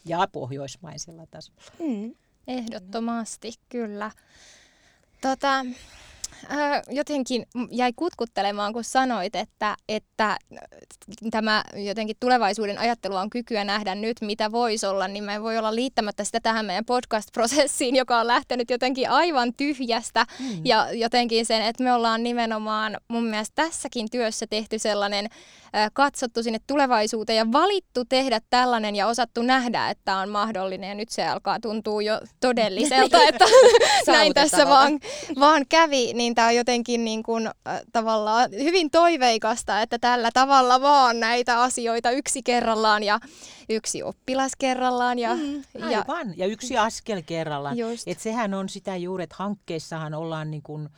ja 0.08 0.28
pohjoismaisella 0.32 1.26
tasolla. 1.26 1.62
Mm. 1.78 2.14
Ehdottomasti, 2.48 3.52
kyllä. 3.68 4.10
Tota, 5.20 5.66
jotenkin 6.90 7.46
jäi 7.70 7.92
kutkuttelemaan, 7.96 8.72
kun 8.72 8.84
sanoit, 8.84 9.36
että, 9.36 9.76
että 9.88 10.38
tämä 11.30 11.64
jotenkin 11.76 12.16
tulevaisuuden 12.20 12.78
ajattelu 12.78 13.16
on 13.16 13.30
kykyä 13.30 13.64
nähdä 13.64 13.94
nyt, 13.94 14.16
mitä 14.20 14.52
voisi 14.52 14.86
olla, 14.86 15.08
niin 15.08 15.24
mä 15.24 15.34
en 15.34 15.42
voi 15.42 15.58
olla 15.58 15.74
liittämättä 15.74 16.24
sitä 16.24 16.40
tähän 16.40 16.66
meidän 16.66 16.84
podcast-prosessiin, 16.84 17.96
joka 17.96 18.20
on 18.20 18.26
lähtenyt 18.26 18.70
jotenkin 18.70 19.10
aivan 19.10 19.54
tyhjästä. 19.56 20.26
Mm. 20.40 20.60
Ja 20.64 20.92
jotenkin 20.92 21.46
sen, 21.46 21.62
että 21.62 21.84
me 21.84 21.92
ollaan 21.92 22.22
nimenomaan 22.22 22.96
mun 23.08 23.24
mielestä 23.24 23.62
tässäkin 23.62 24.10
työssä 24.10 24.46
tehty 24.50 24.78
sellainen 24.78 25.28
katsottu 25.92 26.42
sinne 26.42 26.58
tulevaisuuteen 26.66 27.36
ja 27.36 27.52
valittu 27.52 28.04
tehdä 28.04 28.40
tällainen 28.50 28.96
ja 28.96 29.06
osattu 29.06 29.42
nähdä, 29.42 29.90
että 29.90 30.16
on 30.16 30.28
mahdollinen. 30.28 30.88
Ja 30.88 30.94
nyt 30.94 31.08
se 31.08 31.26
alkaa 31.26 31.60
tuntua 31.60 32.02
jo 32.02 32.20
todelliselta, 32.40 33.22
että 33.28 33.44
näin 34.06 34.34
tässä 34.34 34.68
vaan, 34.68 34.98
vaan 35.40 35.64
kävi. 35.68 36.12
Niin 36.14 36.27
tämä 36.34 36.48
on 36.48 36.56
jotenkin 36.56 37.04
niin 37.04 37.22
kuin, 37.22 37.46
äh, 37.46 37.80
tavallaan 37.92 38.50
hyvin 38.50 38.90
toiveikasta, 38.90 39.82
että 39.82 39.98
tällä 39.98 40.30
tavalla 40.34 40.80
vaan 40.80 41.20
näitä 41.20 41.62
asioita 41.62 42.10
yksi 42.10 42.42
kerrallaan 42.42 43.02
ja 43.02 43.20
yksi 43.68 44.02
oppilas 44.02 44.52
kerrallaan. 44.58 45.18
Ja, 45.18 45.34
mm, 45.34 45.62
aivan, 45.82 46.28
ja, 46.28 46.34
ja 46.36 46.46
yksi 46.46 46.78
askel 46.78 47.22
kerrallaan. 47.26 47.76
Et 48.06 48.20
sehän 48.20 48.54
on 48.54 48.68
sitä 48.68 48.96
juuri, 48.96 49.24
että 49.24 49.36
hankkeissahan 49.38 50.14
ollaan 50.14 50.50
niin 50.50 50.62
kuin, 50.62 50.88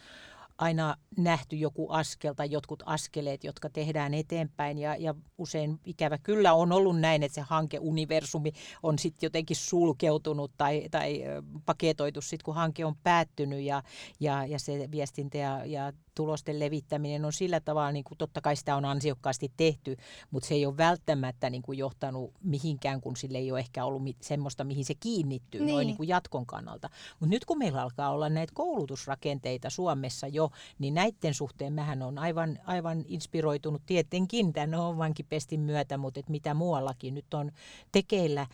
aina 0.59 0.97
nähty 1.16 1.57
joku 1.57 1.90
askel 1.90 2.35
tai 2.35 2.51
jotkut 2.51 2.83
askeleet, 2.87 3.44
jotka 3.44 3.70
tehdään 3.70 4.14
eteenpäin. 4.14 4.79
Ja, 4.79 4.96
ja 4.96 5.14
usein 5.38 5.81
ikävä 5.85 6.18
kyllä 6.18 6.53
on 6.53 6.73
ollut 6.73 7.01
näin, 7.01 7.23
että 7.23 7.35
se 7.35 7.40
hankeuniversumi 7.40 8.53
on 8.83 8.99
sitten 8.99 9.27
jotenkin 9.27 9.57
sulkeutunut 9.57 10.53
tai, 10.57 10.88
tai 10.90 11.23
paketoitu 11.66 12.20
sitten, 12.20 12.44
kun 12.44 12.55
hanke 12.55 12.85
on 12.85 12.96
päättynyt 13.03 13.61
ja, 13.61 13.83
ja, 14.20 14.46
ja 14.46 14.59
se 14.59 14.88
viestintä 14.90 15.38
ja, 15.38 15.64
ja 15.64 15.92
tulosten 16.14 16.61
levittäminen 16.61 17.25
on 17.25 17.33
sillä 17.33 17.61
tavalla, 17.61 17.92
niin 17.92 18.05
kuin 18.05 18.18
totta 18.18 18.40
kai 18.40 18.57
sitä 18.57 18.77
on 18.77 18.85
ansiokkaasti 18.85 19.53
tehty, 19.57 19.96
mutta 20.31 20.49
se 20.49 20.55
ei 20.55 20.66
ole 20.66 20.77
välttämättä 20.77 21.51
niin 21.51 21.62
kuin 21.62 21.79
johtanut 21.79 22.35
mihinkään, 22.42 23.01
kun 23.01 23.16
sille 23.16 23.38
ei 23.38 23.53
ole 23.53 23.61
ehkä 23.61 23.85
ollut 23.85 24.03
semmoista, 24.20 24.64
mihin 24.64 24.85
se 24.85 24.94
kiinnittyy 24.94 25.61
niin. 25.61 25.73
noin 25.73 25.87
niin 25.87 25.96
kuin 25.96 26.09
jatkon 26.09 26.46
kannalta. 26.46 26.90
Mutta 27.20 27.31
nyt 27.31 27.44
kun 27.44 27.59
meillä 27.59 27.83
alkaa 27.83 28.11
olla 28.11 28.29
näitä 28.29 28.53
koulutusrakenteita 28.55 29.70
Suomessa 29.70 30.27
jo, 30.27 30.51
niin 30.79 30.94
näiden 31.14 31.35
suhteen 31.35 31.73
mähän 31.73 32.03
on 32.03 32.18
aivan, 32.18 32.59
aivan 32.66 33.05
inspiroitunut 33.09 33.83
tietenkin 33.87 34.53
tämän 34.53 34.75
omankin 34.75 35.27
pestin 35.29 35.61
myötä, 35.61 35.99
mutta 35.99 36.20
et 36.20 36.29
mitä 36.29 36.55
muuallakin 36.55 37.14
nyt 37.14 37.35
on 37.35 37.53
tekeillä 37.92 38.46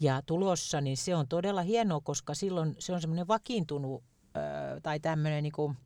ja 0.00 0.22
tulossa, 0.26 0.80
niin 0.80 0.96
se 0.96 1.16
on 1.16 1.28
todella 1.28 1.62
hienoa, 1.62 2.00
koska 2.00 2.34
silloin 2.34 2.76
se 2.78 2.92
on 2.92 3.00
semmoinen 3.00 3.28
vakiintunut 3.28 4.04
tai 4.82 5.00
tämmöinen 5.00 5.42
niin 5.42 5.52
kuin, 5.52 5.76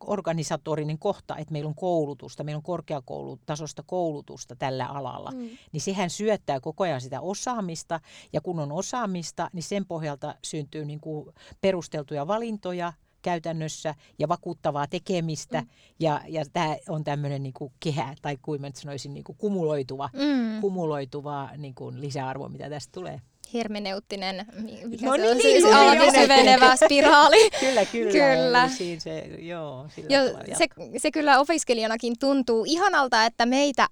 organisatorinen 0.00 0.98
kohta, 0.98 1.36
että 1.36 1.52
meillä 1.52 1.68
on 1.68 1.74
koulutusta, 1.74 2.44
meillä 2.44 2.58
on 2.58 2.62
korkeakoulutasosta 2.62 3.82
koulutusta 3.86 4.56
tällä 4.56 4.86
alalla, 4.86 5.30
mm. 5.30 5.48
niin 5.72 5.80
sehän 5.80 6.10
syöttää 6.10 6.60
koko 6.60 6.84
ajan 6.84 7.00
sitä 7.00 7.20
osaamista, 7.20 8.00
ja 8.32 8.40
kun 8.40 8.60
on 8.60 8.72
osaamista, 8.72 9.50
niin 9.52 9.62
sen 9.62 9.86
pohjalta 9.86 10.34
syntyy 10.44 10.84
niin 10.84 11.00
kuin 11.00 11.34
perusteltuja 11.60 12.26
valintoja, 12.26 12.92
käytännössä 13.24 13.94
ja 14.18 14.28
vakuuttavaa 14.28 14.86
tekemistä. 14.86 15.60
Mm. 15.60 15.66
Ja, 16.00 16.20
ja 16.28 16.44
tämä 16.52 16.76
on 16.88 17.04
tämmöinen 17.04 17.42
niin 17.42 17.52
kuin 17.52 17.72
kehä, 17.80 18.14
tai 18.22 18.36
kuin 18.42 18.60
mä 18.60 18.66
nyt 18.66 18.76
sanoisin, 18.76 19.14
niin 19.14 19.24
kuin 19.24 19.38
kumuloituva, 19.38 20.10
mm. 20.12 20.60
kumuloituva 20.60 21.50
niin 21.56 21.74
kuin 21.74 22.00
lisäarvo, 22.00 22.48
mitä 22.48 22.70
tästä 22.70 22.92
tulee 22.92 23.20
hermeneuttinen, 23.54 24.46
mikä 24.84 25.06
no 25.06 25.12
se 25.12 25.22
niin, 25.22 25.30
on 25.30 25.40
siis 25.40 25.64
niin, 25.64 25.74
alati 25.74 26.10
syvenevä 26.20 26.76
spiraali. 26.76 27.50
kyllä, 27.60 27.84
kyllä. 27.84 28.12
kyllä. 28.12 28.70
Niin 28.78 29.00
se, 29.00 29.18
joo, 29.38 29.86
jo, 30.08 30.20
se, 30.58 30.66
se 30.96 31.10
kyllä 31.10 31.38
opiskelijanakin 31.38 32.14
tuntuu 32.20 32.64
ihanalta, 32.68 33.24
että 33.24 33.46
meitä 33.46 33.88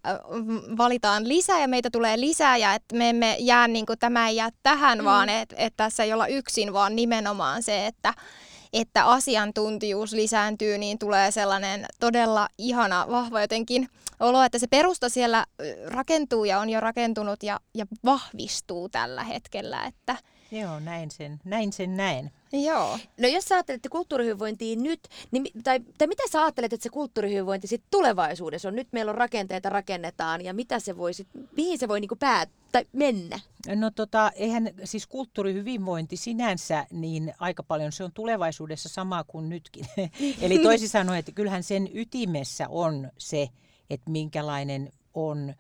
valitaan 0.77 1.29
lisää 1.29 1.61
ja 1.61 1.69
meitä 1.69 1.91
tulee 1.91 2.21
lisää 2.21 2.57
ja 2.57 2.75
että 2.75 2.97
me 2.97 3.11
emme 3.11 3.37
jää 3.39 3.69
niin 3.69 3.87
kuin, 3.87 3.99
tämä 3.99 4.29
ei 4.29 4.37
jää 4.37 4.51
tähän, 4.63 4.99
mm. 4.99 5.05
vaan 5.05 5.29
että 5.29 5.57
et 5.59 5.75
tässä 5.77 6.03
ei 6.05 6.13
olla 6.13 6.27
yksin, 6.27 6.73
vaan 6.73 6.97
nimenomaan 6.97 7.63
se, 7.63 7.87
että 7.87 8.15
että 8.73 9.05
asiantuntijuus 9.07 10.13
lisääntyy, 10.13 10.79
niin 10.79 10.99
tulee 10.99 11.31
sellainen 11.31 11.87
todella 12.01 12.49
ihana, 12.59 13.07
vahva 13.11 13.41
jotenkin 13.41 13.89
olo, 14.21 14.43
että 14.43 14.59
se 14.59 14.67
perusta 14.67 15.09
siellä 15.09 15.47
rakentuu 15.87 16.45
ja 16.45 16.59
on 16.59 16.71
jo 16.71 16.81
rakentunut 16.81 17.43
ja, 17.43 17.61
ja 17.75 17.87
vahvistuu 18.05 18.89
tällä 18.89 19.25
hetkellä. 19.25 19.85
Että... 19.85 20.17
Joo, 20.51 20.81
näin 20.81 21.11
sen, 21.11 21.41
näin 21.45 21.73
sen 21.73 21.97
näen. 21.97 22.31
Joo. 22.53 22.99
No 23.21 23.29
jos 23.29 23.45
sä 23.45 23.55
ajattelet 23.55 23.89
kulttuurihyvinvointia 23.91 24.77
nyt, 24.77 25.01
niin, 25.31 25.45
tai, 25.65 25.81
tai 25.99 26.09
mitä 26.09 26.23
sä 26.33 26.43
ajattelet, 26.43 26.73
että 26.73 26.83
se 26.83 26.89
kulttuurihyvinvointi 26.89 27.67
sitten 27.67 27.91
tulevaisuudessa 27.91 28.69
on? 28.69 28.77
Nyt 28.77 28.89
meillä 28.93 29.11
on 29.11 29.19
rakenteita, 29.19 29.69
rakennetaan, 29.69 30.45
ja 30.45 30.55
mitä 30.55 30.81
se 30.81 30.97
voi 30.97 31.15
sit, 31.15 31.29
mihin 31.57 31.79
se 31.79 31.89
voi 31.89 32.01
niinku 32.01 32.17
päät, 32.17 32.49
tai 32.73 32.87
mennä? 32.93 33.41
No 33.75 33.91
tota, 33.91 34.31
eihän 34.35 34.71
siis 34.85 35.07
kulttuurihyvinvointi 35.07 36.17
sinänsä, 36.17 36.87
niin 36.91 37.35
aika 37.39 37.63
paljon 37.63 37.93
se 37.93 38.05
on 38.05 38.13
tulevaisuudessa 38.13 38.89
sama 38.89 39.25
kuin 39.25 39.49
nytkin. 39.49 39.87
Eli 40.43 40.59
toisin 40.59 40.89
sanoen, 40.89 41.19
että 41.19 41.33
kyllähän 41.33 41.63
sen 41.63 41.89
ytimessä 41.95 42.69
on 42.69 43.11
se, 43.19 43.49
että 43.91 44.11
minkälainen 44.11 44.93
on 45.15 45.55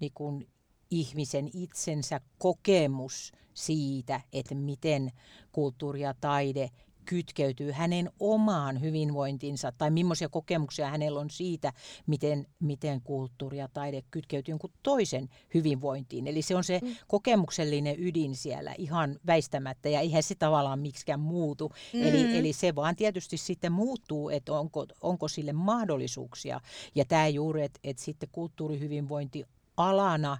niin 0.00 0.12
kuin 0.14 0.48
ihmisen 0.90 1.50
itsensä 1.54 2.20
kokemus 2.38 3.32
siitä, 3.54 4.20
että 4.32 4.54
miten 4.54 5.12
kulttuuri 5.52 6.00
ja 6.00 6.14
taide 6.20 6.70
kytkeytyy 7.08 7.72
hänen 7.72 8.10
omaan 8.20 8.80
hyvinvointinsa 8.80 9.72
tai 9.72 9.90
millaisia 9.90 10.28
kokemuksia 10.28 10.88
hänellä 10.88 11.20
on 11.20 11.30
siitä, 11.30 11.72
miten, 12.06 12.46
miten 12.60 13.00
kulttuuri 13.00 13.58
ja 13.58 13.68
taide 13.68 14.02
kytkeytyy 14.10 14.52
jonkun 14.52 14.72
toisen 14.82 15.28
hyvinvointiin. 15.54 16.26
Eli 16.26 16.42
se 16.42 16.56
on 16.56 16.64
se 16.64 16.80
mm. 16.82 16.96
kokemuksellinen 17.06 17.96
ydin 17.98 18.36
siellä 18.36 18.74
ihan 18.78 19.18
väistämättä 19.26 19.88
ja 19.88 20.00
eihän 20.00 20.22
se 20.22 20.34
tavallaan 20.34 20.78
miksikään 20.78 21.20
muutu. 21.20 21.72
Mm. 21.94 22.02
Eli, 22.02 22.38
eli 22.38 22.52
se 22.52 22.74
vaan 22.74 22.96
tietysti 22.96 23.36
sitten 23.36 23.72
muuttuu, 23.72 24.28
että 24.28 24.52
onko, 24.52 24.86
onko 25.00 25.28
sille 25.28 25.52
mahdollisuuksia. 25.52 26.60
Ja 26.94 27.04
tämä 27.04 27.28
juuri, 27.28 27.62
että, 27.62 27.80
että 27.84 28.02
sitten 28.02 28.28
kulttuurihyvinvointi 28.32 29.44
alana 29.76 30.38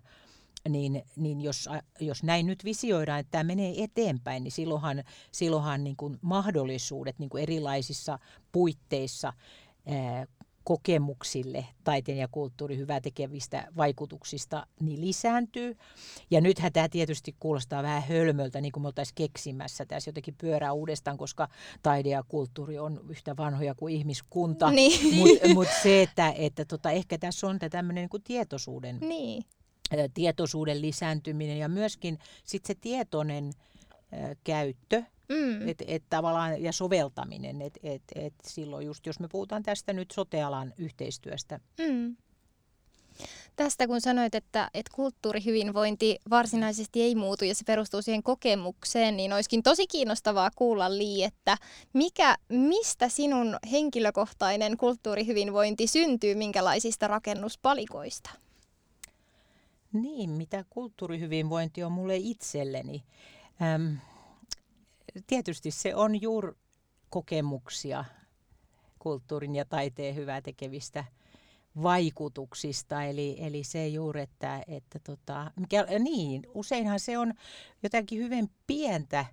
niin, 0.68 1.02
niin 1.16 1.40
jos, 1.40 1.68
jos 2.00 2.22
näin 2.22 2.46
nyt 2.46 2.64
visioidaan, 2.64 3.20
että 3.20 3.30
tämä 3.30 3.44
menee 3.44 3.74
eteenpäin, 3.82 4.42
niin 4.42 4.52
silloinhan, 4.52 5.04
silloinhan 5.32 5.84
niin 5.84 5.96
kuin 5.96 6.18
mahdollisuudet 6.22 7.18
niin 7.18 7.30
kuin 7.30 7.42
erilaisissa 7.42 8.18
puitteissa 8.52 9.32
ää, 9.86 10.26
kokemuksille 10.68 11.66
taiteen 11.84 12.18
ja 12.18 12.28
kulttuurin 12.28 12.86
tekevistä 13.02 13.68
vaikutuksista 13.76 14.66
niin 14.80 15.00
lisääntyy. 15.00 15.76
Ja 16.30 16.40
nythän 16.40 16.72
tämä 16.72 16.88
tietysti 16.88 17.34
kuulostaa 17.40 17.82
vähän 17.82 18.02
hölmöltä, 18.02 18.60
niin 18.60 18.72
kuin 18.72 18.82
me 18.82 18.86
oltaisiin 18.86 19.14
keksimässä 19.14 19.86
tässä 19.86 20.08
jotenkin 20.08 20.34
pyörää 20.40 20.72
uudestaan, 20.72 21.16
koska 21.16 21.48
taide 21.82 22.08
ja 22.08 22.24
kulttuuri 22.28 22.78
on 22.78 23.00
yhtä 23.08 23.36
vanhoja 23.36 23.74
kuin 23.74 23.94
ihmiskunta. 23.94 24.70
Niin. 24.70 25.14
Mutta 25.14 25.48
mut 25.54 25.68
se, 25.82 26.02
että, 26.02 26.32
että 26.36 26.64
tota, 26.64 26.90
ehkä 26.90 27.18
tässä 27.18 27.46
on 27.46 27.58
tämmöinen 27.70 28.08
niin 28.12 28.22
tietoisuuden 28.22 28.98
niin 29.00 29.44
tietoisuuden 30.14 30.82
lisääntyminen 30.82 31.58
ja 31.58 31.68
myöskin 31.68 32.18
sit 32.44 32.64
se 32.64 32.74
tietoinen 32.74 33.52
käyttö 34.44 35.02
mm. 35.28 35.68
et, 35.68 35.82
et 35.86 36.02
tavallaan, 36.10 36.62
ja 36.62 36.72
soveltaminen. 36.72 37.62
Et, 37.62 37.78
et, 37.82 38.02
et 38.14 38.34
silloin 38.46 38.86
just, 38.86 39.06
jos 39.06 39.20
me 39.20 39.28
puhutaan 39.28 39.62
tästä 39.62 39.92
nyt 39.92 40.10
sotealan 40.10 40.74
yhteistyöstä. 40.78 41.60
Mm. 41.78 42.16
Tästä 43.56 43.86
kun 43.86 44.00
sanoit, 44.00 44.34
että, 44.34 44.70
että 44.74 44.92
kulttuurihyvinvointi 44.94 46.18
varsinaisesti 46.30 47.02
ei 47.02 47.14
muutu 47.14 47.44
ja 47.44 47.54
se 47.54 47.64
perustuu 47.64 48.02
siihen 48.02 48.22
kokemukseen, 48.22 49.16
niin 49.16 49.32
olisikin 49.32 49.62
tosi 49.62 49.86
kiinnostavaa 49.86 50.50
kuulla 50.56 50.98
Li, 50.98 51.24
että 51.24 51.56
mikä, 51.92 52.36
mistä 52.48 53.08
sinun 53.08 53.56
henkilökohtainen 53.70 54.76
kulttuurihyvinvointi 54.76 55.86
syntyy, 55.86 56.34
minkälaisista 56.34 57.08
rakennuspalikoista? 57.08 58.30
Niin, 59.92 60.30
mitä 60.30 60.64
kulttuurihyvinvointi 60.70 61.84
on 61.84 61.92
mulle 61.92 62.16
itselleni? 62.16 63.04
Äm, 63.62 63.96
tietysti 65.26 65.70
se 65.70 65.94
on 65.94 66.22
juuri 66.22 66.52
kokemuksia 67.10 68.04
kulttuurin 68.98 69.54
ja 69.54 69.64
taiteen 69.64 70.14
hyvää 70.14 70.40
tekevistä 70.40 71.04
vaikutuksista. 71.82 73.04
Eli, 73.04 73.36
eli 73.38 73.64
se 73.64 73.88
juuri, 73.88 74.20
että, 74.20 74.62
että 74.68 74.98
tota, 74.98 75.50
mikä, 75.56 75.86
niin, 75.98 76.46
useinhan 76.54 77.00
se 77.00 77.18
on 77.18 77.34
jotakin 77.82 78.18
hyvin 78.18 78.50
pientä, 78.66 79.24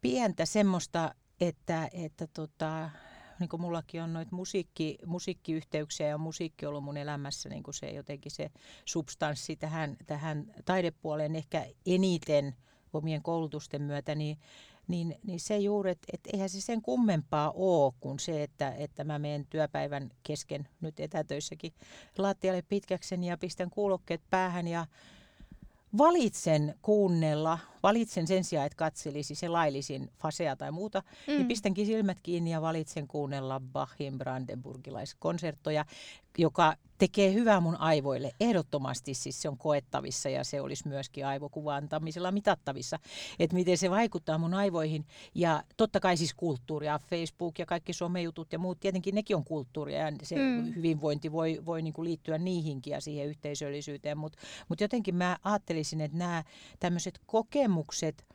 pientä 0.00 0.46
semmoista, 0.46 1.14
että, 1.40 1.88
että 1.92 2.26
tota, 2.26 2.90
niin 3.40 3.48
kuin 3.48 3.60
mullakin 3.60 4.02
on 4.02 4.12
noita 4.12 4.36
musiikki, 4.36 4.98
musiikkiyhteyksiä 5.06 6.08
ja 6.08 6.18
musiikki 6.18 6.66
on 6.66 6.70
ollut 6.70 6.84
mun 6.84 6.96
elämässä 6.96 7.48
niin 7.48 7.62
kuin 7.62 7.74
se 7.74 7.90
jotenkin 7.90 8.32
se 8.32 8.50
substanssi 8.84 9.56
tähän, 9.56 9.96
tähän 10.06 10.54
taidepuoleen 10.64 11.36
ehkä 11.36 11.66
eniten 11.86 12.56
omien 12.92 13.22
koulutusten 13.22 13.82
myötä, 13.82 14.14
niin, 14.14 14.38
niin, 14.88 15.18
niin 15.26 15.40
se 15.40 15.58
juuri, 15.58 15.90
että 15.90 16.06
et 16.12 16.20
eihän 16.32 16.48
se 16.48 16.60
sen 16.60 16.82
kummempaa 16.82 17.50
ole 17.50 17.92
kuin 18.00 18.18
se, 18.18 18.42
että, 18.42 18.74
että 18.74 19.04
mä 19.04 19.18
menen 19.18 19.46
työpäivän 19.46 20.10
kesken 20.22 20.68
nyt 20.80 21.00
etätöissäkin 21.00 21.72
lattialle 22.18 22.62
pitkäkseni 22.62 23.28
ja 23.28 23.38
pistän 23.38 23.70
kuulokkeet 23.70 24.22
päähän 24.30 24.68
ja 24.68 24.86
valitsen 25.98 26.74
kuunnella, 26.82 27.58
valitsen 27.82 28.26
sen 28.26 28.44
sijaan, 28.44 28.66
että 28.66 28.76
katselisi 28.76 29.34
se 29.34 29.48
laillisin 29.48 30.10
fasea 30.18 30.56
tai 30.56 30.72
muuta, 30.72 31.02
niin 31.26 31.36
mm. 31.36 31.38
niin 31.38 31.48
pistänkin 31.48 31.86
silmät 31.86 32.18
kiinni 32.22 32.50
ja 32.50 32.62
valitsen 32.62 33.06
kuunnella 33.06 33.60
Bachin 33.60 34.18
brandenburgilaiskonserttoja, 34.18 35.84
joka 36.38 36.74
tekee 37.00 37.32
hyvää 37.32 37.60
mun 37.60 37.76
aivoille. 37.76 38.32
Ehdottomasti 38.40 39.14
siis 39.14 39.42
se 39.42 39.48
on 39.48 39.58
koettavissa 39.58 40.28
ja 40.28 40.44
se 40.44 40.60
olisi 40.60 40.88
myöskin 40.88 41.26
aivokuvantamisella 41.26 42.32
mitattavissa, 42.32 42.98
että 43.38 43.56
miten 43.56 43.78
se 43.78 43.90
vaikuttaa 43.90 44.38
mun 44.38 44.54
aivoihin. 44.54 45.06
Ja 45.34 45.62
totta 45.76 46.00
kai 46.00 46.16
siis 46.16 46.34
kulttuuria, 46.34 47.00
Facebook 47.10 47.58
ja 47.58 47.66
kaikki 47.66 47.92
somejutut 47.92 48.52
ja 48.52 48.58
muut, 48.58 48.80
tietenkin 48.80 49.14
nekin 49.14 49.36
on 49.36 49.44
kulttuuria 49.44 49.98
ja 49.98 50.12
se 50.22 50.36
mm. 50.36 50.74
hyvinvointi 50.74 51.32
voi, 51.32 51.60
voi 51.66 51.82
niin 51.82 51.94
kuin 51.94 52.04
liittyä 52.04 52.38
niihinkin 52.38 52.90
ja 52.90 53.00
siihen 53.00 53.26
yhteisöllisyyteen, 53.26 54.18
mutta 54.18 54.38
mut 54.68 54.80
jotenkin 54.80 55.14
mä 55.14 55.38
ajattelisin, 55.44 56.00
että 56.00 56.18
nämä 56.18 56.44
tämmöiset 56.80 57.20
kokemukset, 57.26 58.26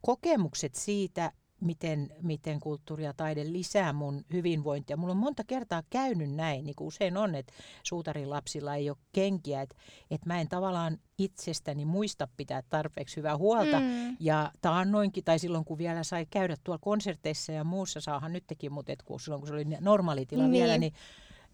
kokemukset 0.00 0.74
siitä, 0.74 1.32
miten, 1.62 2.10
miten 2.22 2.60
kulttuuri 2.60 3.04
ja 3.04 3.12
taide 3.12 3.52
lisää 3.52 3.92
mun 3.92 4.24
hyvinvointia. 4.32 4.96
Mulla 4.96 5.10
on 5.10 5.16
monta 5.16 5.44
kertaa 5.44 5.82
käynyt 5.90 6.30
näin, 6.30 6.64
niin 6.64 6.76
kuin 6.76 6.88
usein 6.88 7.16
on, 7.16 7.34
että 7.34 7.52
suutarin 7.82 8.30
lapsilla 8.30 8.74
ei 8.74 8.90
ole 8.90 8.98
kenkiä, 9.12 9.62
että, 9.62 9.76
että 10.10 10.26
mä 10.26 10.40
en 10.40 10.48
tavallaan 10.48 10.98
itsestäni 11.18 11.84
muista 11.84 12.28
pitää 12.36 12.62
tarpeeksi 12.70 13.16
hyvää 13.16 13.36
huolta. 13.36 13.80
Mm. 13.80 14.16
Ja 14.20 14.52
taannoinkin, 14.60 15.24
tai 15.24 15.38
silloin 15.38 15.64
kun 15.64 15.78
vielä 15.78 16.02
sai 16.02 16.26
käydä 16.30 16.56
tuolla 16.64 16.78
konserteissa 16.82 17.52
ja 17.52 17.64
muussa, 17.64 18.00
saahan 18.00 18.32
nytkin, 18.32 18.72
mutta 18.72 18.92
et 18.92 19.02
kun 19.02 19.20
silloin 19.20 19.40
kun 19.40 19.48
se 19.48 19.54
oli 19.54 19.64
normaalitila 19.80 20.42
niin. 20.42 20.52
vielä, 20.52 20.78
niin 20.78 20.92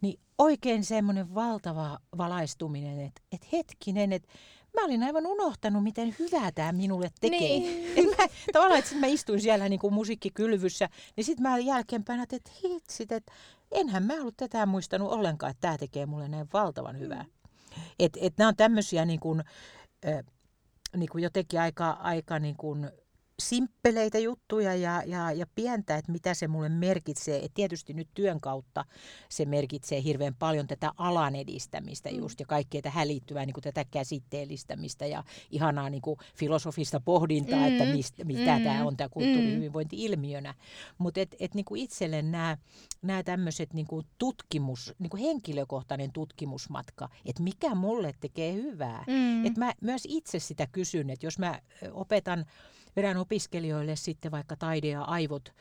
niin 0.01 0.21
oikein 0.39 0.85
semmoinen 0.85 1.35
valtava 1.35 1.99
valaistuminen, 2.19 3.01
että, 3.01 3.23
että 3.33 3.47
hetkinen, 3.53 4.13
että 4.13 4.29
mä 4.75 4.85
olin 4.85 5.03
aivan 5.03 5.27
unohtanut, 5.27 5.83
miten 5.83 6.17
hyvää 6.19 6.53
tämä 6.53 6.73
minulle 6.73 7.11
tekee. 7.21 7.39
Niin. 7.39 8.09
mä, 8.19 8.27
tavallaan, 8.53 8.79
että 8.79 8.97
mä 8.97 9.07
istuin 9.07 9.41
siellä 9.41 9.69
niin 9.69 9.81
kuin 9.81 9.95
musiikkikylvyssä, 9.95 10.89
niin 11.17 11.25
sitten 11.25 11.43
mä 11.43 11.59
jälkeenpäin 11.59 12.21
että 12.21 12.51
hitsit, 12.65 13.13
että 13.13 13.33
enhän 13.73 14.03
mä 14.03 14.15
ollut 14.15 14.37
tätä 14.37 14.67
muistanut 14.67 15.13
ollenkaan, 15.13 15.51
että 15.51 15.61
tämä 15.61 15.79
tekee 15.79 16.07
mulle 16.07 16.29
näin 16.29 16.49
valtavan 16.53 16.99
hyvää. 16.99 17.25
Että 17.99 18.19
et 18.23 18.35
nämä 18.39 18.49
on 18.49 18.57
tämmöisiä 18.57 19.05
niin 19.05 19.21
kuin, 19.21 19.43
äh, 20.07 20.25
niin 20.97 21.09
kuin 21.09 21.25
jotenkin 21.25 21.61
aika, 21.61 21.91
aika 21.91 22.39
niin 22.39 22.57
kuin 22.57 22.91
simppeleitä 23.43 24.19
juttuja 24.19 24.75
ja, 24.75 25.03
ja, 25.07 25.33
ja 25.33 25.47
pientä, 25.55 25.97
että 25.97 26.13
mitä 26.13 26.35
se 26.35 26.49
mulle 26.49 26.69
merkitsee. 26.69 27.45
Et 27.45 27.55
tietysti 27.55 27.95
nyt 27.95 28.09
työn 28.15 28.41
kautta 28.41 28.85
se 29.29 29.45
merkitsee 29.45 30.03
hirveän 30.03 30.35
paljon 30.35 30.67
tätä 30.67 30.93
alan 30.97 31.35
edistämistä 31.35 32.11
mm. 32.11 32.19
just 32.19 32.41
ja 32.41 32.47
kaikkea 32.47 32.83
tähän 32.83 33.09
liittyvää 33.09 33.47
niin 33.47 33.55
kuin 33.55 33.65
tätä 33.65 33.85
käsitteellistämistä 33.85 35.07
ja 35.07 35.25
ihanaa 35.51 35.91
niin 35.91 36.03
kuin 36.03 36.19
filosofista 36.35 37.01
pohdintaa, 37.01 37.59
mm. 37.59 37.67
että 37.67 37.85
mistä, 37.85 38.25
mitä 38.25 38.59
mm. 38.59 38.65
tämä 38.65 38.85
on 38.85 38.97
tämä 38.97 39.09
kulttuurihyvinvointi 39.09 40.05
ilmiönä. 40.05 40.55
Mutta 40.99 41.21
et, 41.21 41.37
et 41.41 41.55
niin 41.55 41.65
kuin 41.65 41.83
itselle 41.83 42.23
nämä, 42.23 43.23
tämmöiset 43.25 43.75
niin 43.75 43.87
kuin 43.87 44.07
tutkimus, 44.19 44.95
niin 44.99 45.11
kuin 45.11 45.23
henkilökohtainen 45.23 46.13
tutkimusmatka, 46.13 47.09
että 47.27 47.43
mikä 47.43 47.75
mulle 47.75 48.15
tekee 48.21 48.53
hyvää. 48.53 49.05
Mm. 49.07 49.47
Että 49.47 49.61
mä 49.61 49.73
myös 49.81 50.03
itse 50.09 50.39
sitä 50.39 50.67
kysyn, 50.67 51.11
että 51.11 51.27
jos 51.27 51.39
mä 51.39 51.61
opetan 51.93 52.47
vedän 52.99 53.17
opiskelijoille 53.17 53.97
sitten 53.97 54.31
vaikka 54.31 54.57
taide 54.57 54.89
ja 54.89 55.03
aivot 55.03 55.53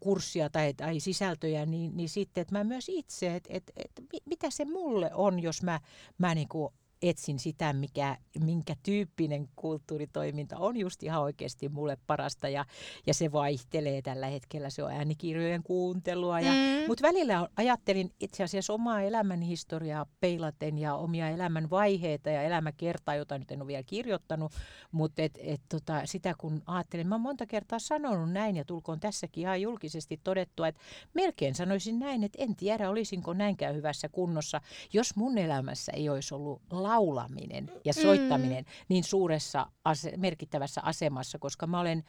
kurssia 0.00 0.50
tai, 0.50 0.74
tai 0.74 1.00
sisältöjä, 1.00 1.66
niin, 1.66 1.96
niin 1.96 2.08
sitten, 2.08 2.42
että 2.42 2.58
mä 2.58 2.64
myös 2.64 2.88
itse, 2.88 3.36
että 3.36 3.50
et, 3.52 3.72
et, 3.76 3.90
mitä 4.26 4.50
se 4.50 4.64
mulle 4.64 5.10
on, 5.14 5.40
jos 5.40 5.62
mä, 5.62 5.80
mä 6.18 6.34
niinku 6.34 6.72
etsin 7.02 7.38
sitä, 7.38 7.72
mikä, 7.72 8.16
minkä 8.44 8.74
tyyppinen 8.82 9.48
kulttuuritoiminta 9.56 10.56
on 10.58 10.76
just 10.76 11.02
ihan 11.02 11.22
oikeasti 11.22 11.68
mulle 11.68 11.98
parasta. 12.06 12.48
Ja, 12.48 12.64
ja 13.06 13.14
se 13.14 13.32
vaihtelee 13.32 14.02
tällä 14.02 14.26
hetkellä, 14.26 14.70
se 14.70 14.82
on 14.84 14.92
äänikirjojen 14.92 15.62
kuuntelua. 15.62 16.40
Ja, 16.40 16.52
mm. 16.52 16.86
Mutta 16.86 17.02
välillä 17.02 17.48
ajattelin 17.56 18.10
itse 18.20 18.44
asiassa 18.44 18.72
omaa 18.72 19.02
elämän 19.02 19.40
historiaa 19.40 20.06
peilaten 20.20 20.78
ja 20.78 20.94
omia 20.94 21.28
elämän 21.28 21.70
vaiheita 21.70 22.30
ja 22.30 22.42
elämäkertaa, 22.42 23.14
jota 23.14 23.38
nyt 23.38 23.50
en 23.50 23.62
ole 23.62 23.66
vielä 23.66 23.82
kirjoittanut. 23.82 24.52
Mutta 24.92 25.22
et, 25.22 25.38
et, 25.42 25.60
tota, 25.68 26.02
sitä 26.04 26.34
kun 26.38 26.62
ajattelin, 26.66 27.08
mä 27.08 27.14
oon 27.14 27.22
monta 27.22 27.46
kertaa 27.46 27.78
sanonut 27.78 28.32
näin 28.32 28.56
ja 28.56 28.64
tulkoon 28.64 29.00
tässäkin 29.00 29.42
ihan 29.42 29.62
julkisesti 29.62 30.20
todettua, 30.24 30.68
että 30.68 30.80
melkein 31.14 31.54
sanoisin 31.54 31.98
näin, 31.98 32.24
että 32.24 32.42
en 32.42 32.56
tiedä 32.56 32.90
olisinko 32.90 33.32
näinkään 33.32 33.74
hyvässä 33.74 34.08
kunnossa, 34.08 34.60
jos 34.92 35.16
mun 35.16 35.38
elämässä 35.38 35.92
ei 35.92 36.08
olisi 36.08 36.34
ollut 36.34 36.62
laulaminen 36.90 37.70
ja 37.84 37.92
mm. 37.96 38.02
soittaminen 38.02 38.64
mm. 38.64 38.84
niin 38.88 39.04
suuressa 39.04 39.66
ase- 39.84 40.16
merkittävässä 40.16 40.80
asemassa, 40.84 41.38
koska 41.38 41.66
mä 41.66 41.80
olen, 41.80 42.04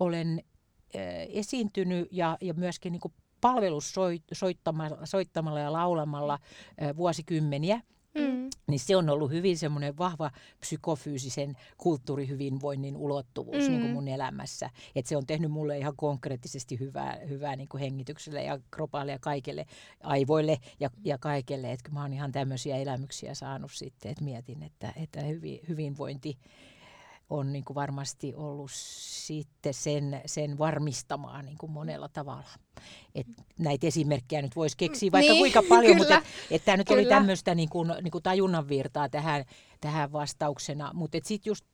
olen 0.00 0.42
äh, 0.96 1.02
esiintynyt 1.28 2.08
ja, 2.10 2.36
ja 2.40 2.54
myöskin 2.54 2.92
niin 2.92 3.12
palvelus 3.40 3.94
soittamalla, 4.32 4.98
soittamalla 5.04 5.60
ja 5.60 5.72
laulamalla 5.72 6.38
äh, 6.82 6.96
vuosikymmeniä– 6.96 7.80
Mm. 7.90 7.95
Niin 8.66 8.80
se 8.80 8.96
on 8.96 9.10
ollut 9.10 9.30
hyvin 9.30 9.58
semmoinen 9.58 9.98
vahva 9.98 10.30
psykofyysisen 10.60 11.56
kulttuurihyvinvoinnin 11.78 12.96
ulottuvuus 12.96 13.64
mm. 13.64 13.70
niin 13.70 13.80
kuin 13.80 13.92
mun 13.92 14.08
elämässä. 14.08 14.70
Et 14.96 15.06
se 15.06 15.16
on 15.16 15.26
tehnyt 15.26 15.50
mulle 15.50 15.78
ihan 15.78 15.96
konkreettisesti 15.96 16.80
hyvää, 16.80 17.20
hyvää 17.28 17.56
niin 17.56 17.68
kuin 17.68 17.80
hengitykselle 17.80 18.44
ja 18.44 18.58
kropalle 18.70 19.12
ja 19.12 19.18
kaikille 19.18 19.66
aivoille 20.00 20.58
ja, 20.80 20.90
ja 21.04 21.18
kaikelle. 21.18 21.72
Että 21.72 21.90
mä 21.90 22.02
oon 22.02 22.12
ihan 22.12 22.32
tämmöisiä 22.32 22.76
elämyksiä 22.76 23.34
saanut 23.34 23.72
sitten, 23.72 24.10
että 24.10 24.24
mietin, 24.24 24.62
että, 24.62 24.92
että 24.96 25.20
hyvin, 25.20 25.60
hyvinvointi 25.68 26.38
on 27.30 27.52
niin 27.52 27.64
kuin 27.64 27.74
varmasti 27.74 28.34
ollut 28.34 28.70
sitten 28.72 29.74
sen, 29.74 30.20
sen 30.26 30.58
varmistamaan 30.58 31.44
niin 31.44 31.58
kuin 31.58 31.72
monella 31.72 32.08
tavalla. 32.08 32.48
Et 33.14 33.26
näitä 33.58 33.86
esimerkkejä 33.86 34.42
nyt 34.42 34.56
voisi 34.56 34.76
keksiä 34.76 35.12
vaikka 35.12 35.32
niin, 35.32 35.40
kuinka 35.40 35.62
paljon, 35.68 35.96
kyllä, 35.96 35.98
mutta 35.98 36.16
et, 36.16 36.24
et 36.50 36.64
tämä 36.64 36.76
nyt 36.76 36.88
kyllä. 36.88 37.00
oli 37.00 37.08
tämmöistä 37.08 37.54
niin 37.54 37.68
kuin, 37.68 37.92
niin 38.02 38.10
kuin 38.10 38.22
tajunnan 38.22 38.68
virtaa 38.68 39.08
tähän, 39.08 39.44
tähän 39.80 40.12
vastauksena. 40.12 40.90
Mutta 40.94 41.18
sitten 41.22 41.50
just 41.50 41.64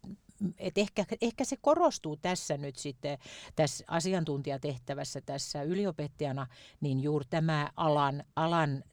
et 0.59 0.79
ehkä, 0.79 1.05
ehkä 1.21 1.45
se 1.45 1.57
korostuu 1.61 2.17
tässä 2.17 2.57
nyt 2.57 2.77
sitten 2.77 3.19
tässä 3.57 3.85
asiantuntijatehtävässä 3.89 5.21
tässä 5.21 5.63
yliopettajana, 5.63 6.47
niin 6.81 7.01
juuri 7.01 7.27
tämä 7.31 7.71
alan, 7.77 8.25
alan 8.37 8.85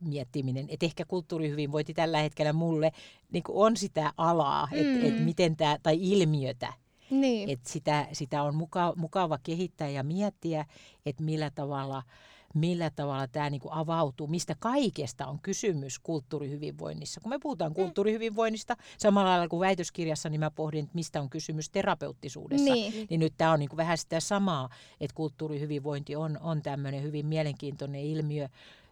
miettiminen, 0.00 0.66
että 0.68 0.86
ehkä 0.86 1.04
kulttuurihyvinvointi 1.04 1.94
tällä 1.94 2.18
hetkellä 2.18 2.52
mulle 2.52 2.92
niin 3.32 3.44
on 3.48 3.76
sitä 3.76 4.12
alaa, 4.16 4.68
mm. 4.72 4.78
että 4.78 5.06
et 5.06 5.24
miten 5.24 5.56
tämä, 5.56 5.78
tai 5.82 5.98
ilmiötä, 6.00 6.72
niin. 7.10 7.50
että 7.50 7.70
sitä, 7.70 8.06
sitä 8.12 8.42
on 8.42 8.54
mukava, 8.54 8.92
mukava 8.96 9.38
kehittää 9.42 9.88
ja 9.88 10.02
miettiä, 10.02 10.64
että 11.06 11.22
millä 11.22 11.50
tavalla– 11.50 12.02
millä 12.54 12.90
tavalla 12.90 13.28
tämä 13.28 13.50
niin 13.50 13.60
kuin 13.60 13.72
avautuu, 13.72 14.26
mistä 14.26 14.56
kaikesta 14.58 15.26
on 15.26 15.38
kysymys 15.42 15.98
kulttuurihyvinvoinnissa. 15.98 17.20
Kun 17.20 17.30
me 17.30 17.38
puhutaan 17.38 17.70
mm. 17.70 17.74
kulttuurihyvinvoinnista, 17.74 18.76
samalla 18.98 19.30
lailla 19.30 19.48
kuin 19.48 19.60
väitöskirjassa, 19.60 20.28
niin 20.28 20.40
mä 20.40 20.50
pohdin, 20.50 20.84
että 20.84 20.94
mistä 20.94 21.20
on 21.20 21.30
kysymys 21.30 21.70
terapeuttisuudessa. 21.70 22.72
Niin, 22.72 23.06
niin 23.10 23.20
nyt 23.20 23.34
tämä 23.36 23.52
on 23.52 23.58
niin 23.58 23.68
kuin 23.68 23.76
vähän 23.76 23.98
sitä 23.98 24.20
samaa, 24.20 24.68
että 25.00 25.14
kulttuurihyvinvointi 25.14 26.16
on, 26.16 26.38
on 26.40 26.62
tämmöinen 26.62 27.02
hyvin 27.02 27.26
mielenkiintoinen 27.26 28.00
ilmiö, 28.00 28.48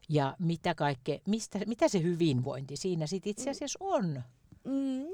ja 0.08 0.36
mitä, 0.38 0.74
kaikke, 0.74 1.20
mistä, 1.26 1.58
mitä 1.66 1.88
se 1.88 2.02
hyvinvointi 2.02 2.76
siinä 2.76 3.06
sitten 3.06 3.30
itse 3.30 3.50
asiassa 3.50 3.78
on. 3.82 4.22
Mm. 4.64 5.06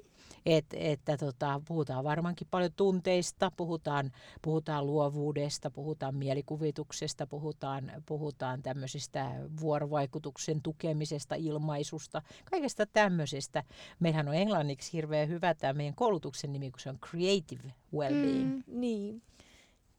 Et, 0.46 0.66
että 0.72 1.16
tota, 1.16 1.61
puhutaan 1.68 2.05
varmaankin 2.05 2.46
paljon 2.51 2.72
tunteista, 2.77 3.53
puhutaan, 3.57 4.12
puhutaan 4.42 4.87
luovuudesta, 4.87 5.70
puhutaan 5.70 6.14
mielikuvituksesta, 6.14 7.27
puhutaan, 7.27 7.92
puhutaan 8.07 8.62
tämmöisistä 8.62 9.31
vuorovaikutuksen 9.61 10.62
tukemisesta, 10.62 11.35
ilmaisusta, 11.35 12.22
kaikesta 12.51 12.87
tämmöisestä. 12.87 13.64
Meillähän 14.01 14.29
on 14.29 14.35
englanniksi 14.35 14.92
hirveän 14.92 15.29
hyvä 15.29 15.55
tämä 15.55 15.72
meidän 15.72 15.94
koulutuksen 15.94 16.53
nimi, 16.53 16.70
kun 16.70 16.81
se 16.81 16.90
on 16.90 16.98
Creative 17.11 17.72
Wellbeing. 17.94 18.55
Mm, 18.55 18.62
niin. 18.81 19.22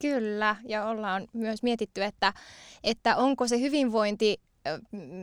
Kyllä, 0.02 0.56
ja 0.66 0.86
ollaan 0.86 1.28
myös 1.34 1.64
mietitty, 1.64 2.04
että, 2.04 2.34
että 2.84 3.18
onko 3.18 3.48
se 3.48 3.60
hyvinvointi 3.60 4.42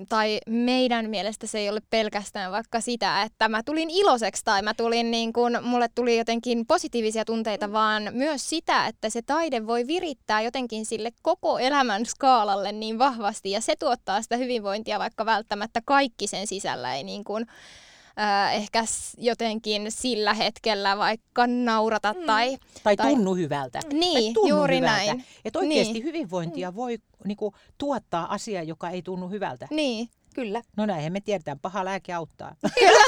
tai 0.08 0.38
meidän 0.46 1.10
mielestä 1.10 1.46
se 1.46 1.58
ei 1.58 1.68
ole 1.68 1.80
pelkästään 1.90 2.52
vaikka 2.52 2.80
sitä, 2.80 3.22
että 3.22 3.48
mä 3.48 3.62
tulin 3.62 3.90
iloiseksi 3.90 4.44
tai 4.44 4.62
mä 4.62 4.74
tulin 4.74 5.10
niin 5.10 5.32
kun, 5.32 5.58
mulle 5.62 5.88
tuli 5.94 6.18
jotenkin 6.18 6.66
positiivisia 6.66 7.24
tunteita, 7.24 7.72
vaan 7.72 8.08
myös 8.12 8.48
sitä, 8.48 8.86
että 8.86 9.10
se 9.10 9.22
taide 9.22 9.66
voi 9.66 9.86
virittää 9.86 10.40
jotenkin 10.40 10.86
sille 10.86 11.10
koko 11.22 11.58
elämän 11.58 12.06
skaalalle 12.06 12.72
niin 12.72 12.98
vahvasti 12.98 13.50
ja 13.50 13.60
se 13.60 13.74
tuottaa 13.78 14.22
sitä 14.22 14.36
hyvinvointia, 14.36 14.98
vaikka 14.98 15.26
välttämättä 15.26 15.80
kaikki 15.84 16.26
sen 16.26 16.46
sisällä 16.46 16.94
ei 16.94 17.04
niin 17.04 17.24
kun, 17.24 17.46
äh, 18.20 18.54
ehkä 18.54 18.84
jotenkin 19.18 19.92
sillä 19.92 20.34
hetkellä 20.34 20.98
vaikka 20.98 21.46
naurata 21.46 22.12
mm. 22.12 22.26
tai... 22.26 22.58
Tai 22.82 22.96
tunnu 22.96 23.34
tai... 23.34 23.42
hyvältä. 23.42 23.80
Niin, 23.92 24.34
tunnu 24.34 24.48
juuri 24.48 24.76
hyvältä. 24.76 24.96
näin. 24.96 25.24
Että 25.44 25.58
oikeasti 25.58 25.92
niin. 25.92 26.04
hyvinvointia 26.04 26.74
voi 26.74 26.98
niinku, 27.24 27.54
tuottaa 27.78 28.34
asia, 28.34 28.62
joka 28.62 28.90
ei 28.90 29.02
tunnu 29.02 29.28
hyvältä. 29.28 29.68
Niin. 29.70 30.08
Kyllä. 30.34 30.62
No 30.76 30.86
näinhän 30.86 31.12
me 31.12 31.20
tiedetään, 31.20 31.58
paha 31.58 31.84
lääke 31.84 32.12
auttaa. 32.12 32.56
Kyllä. 32.78 32.98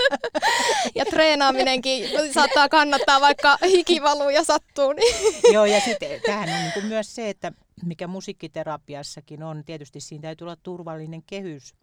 ja 0.98 1.04
treenaaminenkin 1.04 2.10
saattaa 2.34 2.68
kannattaa, 2.68 3.20
vaikka 3.20 3.58
hikivaluu 3.66 4.28
ja 4.28 4.44
sattuu. 4.44 4.92
Niin. 4.92 5.14
Joo, 5.52 5.64
ja 5.64 5.80
sitten 5.80 6.20
tämähän 6.26 6.48
on 6.48 6.72
niin 6.74 6.86
myös 6.86 7.14
se, 7.14 7.28
että 7.28 7.52
mikä 7.84 8.06
musiikkiterapiassakin 8.06 9.42
on, 9.42 9.64
tietysti 9.64 10.00
siinä 10.00 10.22
täytyy 10.22 10.44
olla 10.44 10.56
turvallinen 10.62 11.22
kehys 11.22 11.74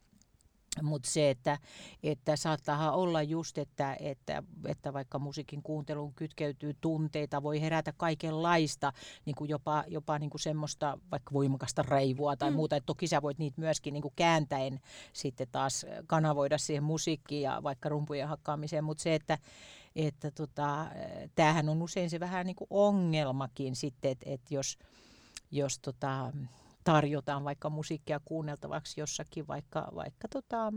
mutta 0.81 1.09
se, 1.09 1.29
että, 1.29 1.57
että 2.03 2.35
saattaa 2.35 2.91
olla 2.91 3.21
just, 3.21 3.57
että, 3.57 3.97
että, 3.99 4.43
että 4.65 4.93
vaikka 4.93 5.19
musiikin 5.19 5.63
kuunteluun 5.63 6.13
kytkeytyy 6.13 6.75
tunteita, 6.81 7.43
voi 7.43 7.61
herätä 7.61 7.93
kaikenlaista, 7.97 8.93
niin 9.25 9.35
kuin 9.35 9.49
jopa, 9.49 9.83
jopa 9.87 10.19
niin 10.19 10.29
kuin 10.29 10.41
semmoista 10.41 10.97
vaikka 11.11 11.33
voimakasta 11.33 11.83
raivua 11.83 12.35
tai 12.35 12.49
mm. 12.51 12.55
muuta. 12.55 12.75
Et 12.75 12.85
toki 12.85 13.07
sä 13.07 13.21
voit 13.21 13.37
niitä 13.37 13.61
myöskin 13.61 13.93
niin 13.93 14.01
kuin 14.01 14.13
kääntäen 14.15 14.79
sitten 15.13 15.47
taas 15.51 15.85
kanavoida 16.07 16.57
siihen 16.57 16.83
musiikkiin 16.83 17.41
ja 17.41 17.63
vaikka 17.63 17.89
rumpujen 17.89 18.27
hakkaamiseen, 18.27 18.83
mutta 18.83 19.03
se, 19.03 19.15
että, 19.15 19.37
että 19.95 20.31
tota, 20.31 20.85
tämähän 21.35 21.69
on 21.69 21.81
usein 21.81 22.09
se 22.09 22.19
vähän 22.19 22.45
niin 22.45 22.55
kuin 22.55 22.67
ongelmakin 22.69 23.75
sitten, 23.75 24.11
että, 24.11 24.25
että 24.29 24.53
jos, 24.53 24.77
jos 25.51 25.79
tota, 25.79 26.31
tarjotaan 26.85 27.43
vaikka 27.43 27.69
musiikkia 27.69 28.19
kuunneltavaksi 28.25 29.01
jossakin, 29.01 29.47
vaikka, 29.47 29.91
vaikka 29.95 30.27
tota, 30.27 30.73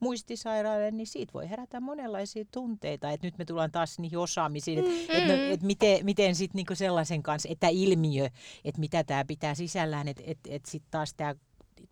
muistisairaille, 0.00 0.90
niin 0.90 1.06
siitä 1.06 1.32
voi 1.32 1.50
herätä 1.50 1.80
monenlaisia 1.80 2.44
tunteita. 2.52 3.10
Et 3.10 3.22
nyt 3.22 3.38
me 3.38 3.44
tullaan 3.44 3.70
taas 3.70 3.98
niihin 3.98 4.18
osaamisiin, 4.18 4.78
että 4.78 4.90
mm-hmm. 4.90 5.30
et, 5.30 5.52
et 5.52 5.62
miten, 5.62 6.04
miten 6.04 6.34
sitten 6.34 6.58
niinku 6.58 6.74
sellaisen 6.74 7.22
kanssa, 7.22 7.48
että 7.52 7.68
ilmiö, 7.68 8.28
että 8.64 8.80
mitä 8.80 9.04
tämä 9.04 9.24
pitää 9.24 9.54
sisällään, 9.54 10.08
että 10.08 10.22
et, 10.26 10.38
et 10.48 10.64
sitten 10.66 10.90
taas 10.90 11.14
tämä 11.14 11.34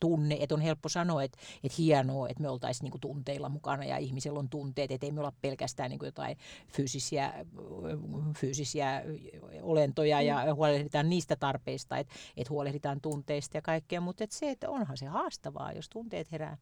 tunne, 0.04 0.36
että 0.40 0.54
on 0.54 0.60
helppo 0.60 0.88
sanoa, 0.88 1.22
että, 1.22 1.38
että 1.64 1.76
hienoa, 1.78 2.28
että 2.28 2.42
me 2.42 2.48
oltaisiin 2.48 2.90
niin 2.90 3.00
tunteilla 3.00 3.48
mukana 3.48 3.84
ja 3.84 3.96
ihmisellä 3.98 4.38
on 4.38 4.48
tunteet, 4.48 4.90
että 4.90 5.06
ei 5.06 5.12
me 5.12 5.20
olla 5.20 5.32
pelkästään 5.40 5.90
niin 5.90 6.00
jotain 6.02 6.36
fyysisiä, 6.68 7.32
fyysisiä 8.38 9.02
olentoja 9.62 10.22
ja 10.22 10.44
mm. 10.46 10.54
huolehditaan 10.54 11.10
niistä 11.10 11.36
tarpeista, 11.36 11.98
että, 11.98 12.14
että 12.36 12.50
huolehditaan 12.50 13.00
tunteista 13.00 13.56
ja 13.56 13.62
kaikkea, 13.62 14.00
mutta 14.00 14.24
että 14.24 14.36
se, 14.36 14.50
että 14.50 14.70
onhan 14.70 14.96
se 14.96 15.06
haastavaa, 15.06 15.72
jos 15.72 15.88
tunteet 15.88 16.32
herää. 16.32 16.56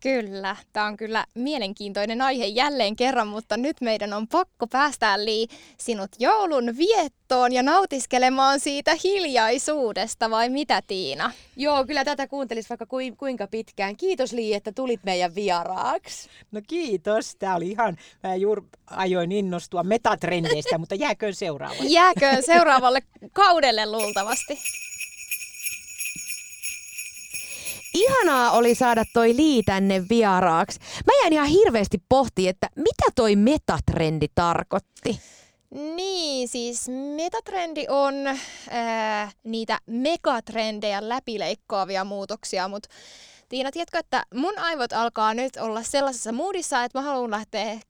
Kyllä, 0.00 0.56
tämä 0.72 0.86
on 0.86 0.96
kyllä 0.96 1.24
mielenkiintoinen 1.34 2.22
aihe 2.22 2.46
jälleen 2.46 2.96
kerran, 2.96 3.28
mutta 3.28 3.56
nyt 3.56 3.80
meidän 3.80 4.12
on 4.12 4.28
pakko 4.28 4.66
päästää 4.66 5.24
Li 5.24 5.46
sinut 5.78 6.10
joulun 6.18 6.76
viettoon 6.76 7.52
ja 7.52 7.62
nautiskelemaan 7.62 8.60
siitä 8.60 8.96
hiljaisuudesta, 9.04 10.30
vai 10.30 10.48
mitä 10.48 10.82
Tiina? 10.86 11.32
Joo, 11.56 11.84
kyllä 11.84 12.04
tätä 12.04 12.26
kuuntelis 12.26 12.70
vaikka 12.70 12.86
kuinka 13.18 13.46
pitkään. 13.46 13.96
Kiitos 13.96 14.32
Li, 14.32 14.54
että 14.54 14.72
tulit 14.72 15.00
meidän 15.04 15.34
vieraaksi. 15.34 16.28
No 16.52 16.60
kiitos, 16.66 17.36
tämä 17.36 17.56
oli 17.56 17.68
ihan, 17.68 17.96
mä 18.22 18.34
juuri 18.34 18.62
ajoin 18.90 19.32
innostua 19.32 19.82
metatrendeistä, 19.82 20.78
mutta 20.82 20.94
jääköön 20.94 21.34
seuraavalle. 21.34 21.90
Jääköön 21.90 22.42
seuraavalle 22.42 23.00
kaudelle 23.32 23.86
luultavasti. 23.86 24.58
Ihanaa 27.94 28.50
oli 28.50 28.74
saada 28.74 29.04
toi 29.12 29.36
Lii 29.36 29.62
tänne 29.62 30.04
vieraaksi. 30.10 30.78
Mä 31.06 31.12
jäin 31.22 31.32
ihan 31.32 31.48
hirveästi 31.48 31.98
pohti, 32.08 32.48
että 32.48 32.68
mitä 32.76 33.04
toi 33.14 33.36
metatrendi 33.36 34.26
tarkoitti. 34.34 35.20
Niin, 35.70 36.48
siis 36.48 36.88
metatrendi 37.16 37.86
on 37.88 38.14
ää, 38.70 39.30
niitä 39.44 39.78
megatrendejä 39.86 41.08
läpileikkaavia 41.08 42.04
muutoksia, 42.04 42.68
mutta 42.68 42.88
Tiina, 43.48 43.70
tiedätkö, 43.70 43.98
että 43.98 44.24
mun 44.34 44.58
aivot 44.58 44.92
alkaa 44.92 45.34
nyt 45.34 45.56
olla 45.56 45.82
sellaisessa 45.82 46.32
moodissa, 46.32 46.84
että 46.84 46.98
mä 46.98 47.02
haluan 47.02 47.30
lähteä 47.30 47.80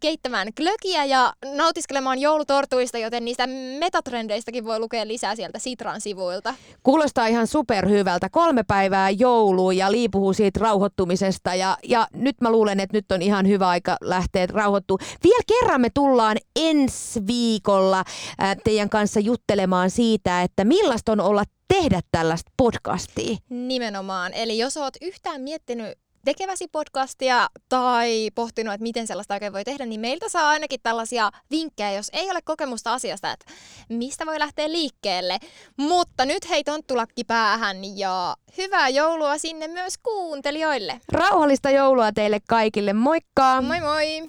keittämään 0.00 0.48
glögiä 0.56 1.04
ja 1.04 1.32
nautiskelemaan 1.54 2.18
joulutortuista, 2.18 2.98
joten 2.98 3.24
niistä 3.24 3.46
metatrendeistäkin 3.78 4.64
voi 4.64 4.78
lukea 4.78 5.06
lisää 5.06 5.36
sieltä 5.36 5.58
Sitran 5.58 6.00
sivuilta. 6.00 6.54
Kuulostaa 6.82 7.26
ihan 7.26 7.46
superhyvältä. 7.46 8.28
Kolme 8.28 8.62
päivää 8.62 9.10
joulua 9.10 9.72
ja 9.72 9.92
Lii 9.92 10.08
puhuu 10.08 10.32
siitä 10.32 10.60
rauhoittumisesta 10.60 11.54
ja, 11.54 11.76
ja 11.88 12.08
nyt 12.12 12.40
mä 12.40 12.50
luulen, 12.50 12.80
että 12.80 12.96
nyt 12.96 13.12
on 13.12 13.22
ihan 13.22 13.48
hyvä 13.48 13.68
aika 13.68 13.96
lähteä 14.00 14.46
rauhoittumaan. 14.46 15.10
Vielä 15.24 15.42
kerran 15.46 15.80
me 15.80 15.90
tullaan 15.94 16.36
ensi 16.56 17.20
viikolla 17.26 18.04
äh, 18.42 18.56
teidän 18.64 18.90
kanssa 18.90 19.20
juttelemaan 19.20 19.90
siitä, 19.90 20.42
että 20.42 20.64
millaista 20.64 21.12
on 21.12 21.20
olla 21.20 21.44
tehdä 21.68 22.00
tällaista 22.12 22.52
podcastia. 22.56 23.36
Nimenomaan. 23.48 24.34
Eli 24.34 24.58
jos 24.58 24.76
oot 24.76 24.94
yhtään 25.02 25.40
miettinyt 25.40 25.98
tekeväsi 26.26 26.68
podcastia 26.68 27.48
tai 27.68 28.30
pohtinut, 28.34 28.74
että 28.74 28.82
miten 28.82 29.06
sellaista 29.06 29.34
oikein 29.34 29.52
voi 29.52 29.64
tehdä, 29.64 29.86
niin 29.86 30.00
meiltä 30.00 30.28
saa 30.28 30.48
ainakin 30.48 30.80
tällaisia 30.82 31.30
vinkkejä, 31.50 31.92
jos 31.92 32.10
ei 32.12 32.30
ole 32.30 32.40
kokemusta 32.44 32.92
asiasta, 32.92 33.32
että 33.32 33.46
mistä 33.88 34.26
voi 34.26 34.38
lähteä 34.38 34.72
liikkeelle. 34.72 35.38
Mutta 35.76 36.26
nyt 36.26 36.48
hei 36.48 36.64
tonttulakki 36.64 37.24
päähän 37.24 37.98
ja 37.98 38.36
hyvää 38.58 38.88
joulua 38.88 39.38
sinne 39.38 39.68
myös 39.68 39.98
kuuntelijoille. 39.98 41.00
Rauhallista 41.12 41.70
joulua 41.70 42.12
teille 42.12 42.38
kaikille, 42.48 42.92
moikka! 42.92 43.62
Moi 43.62 43.80
moi! 43.80 44.28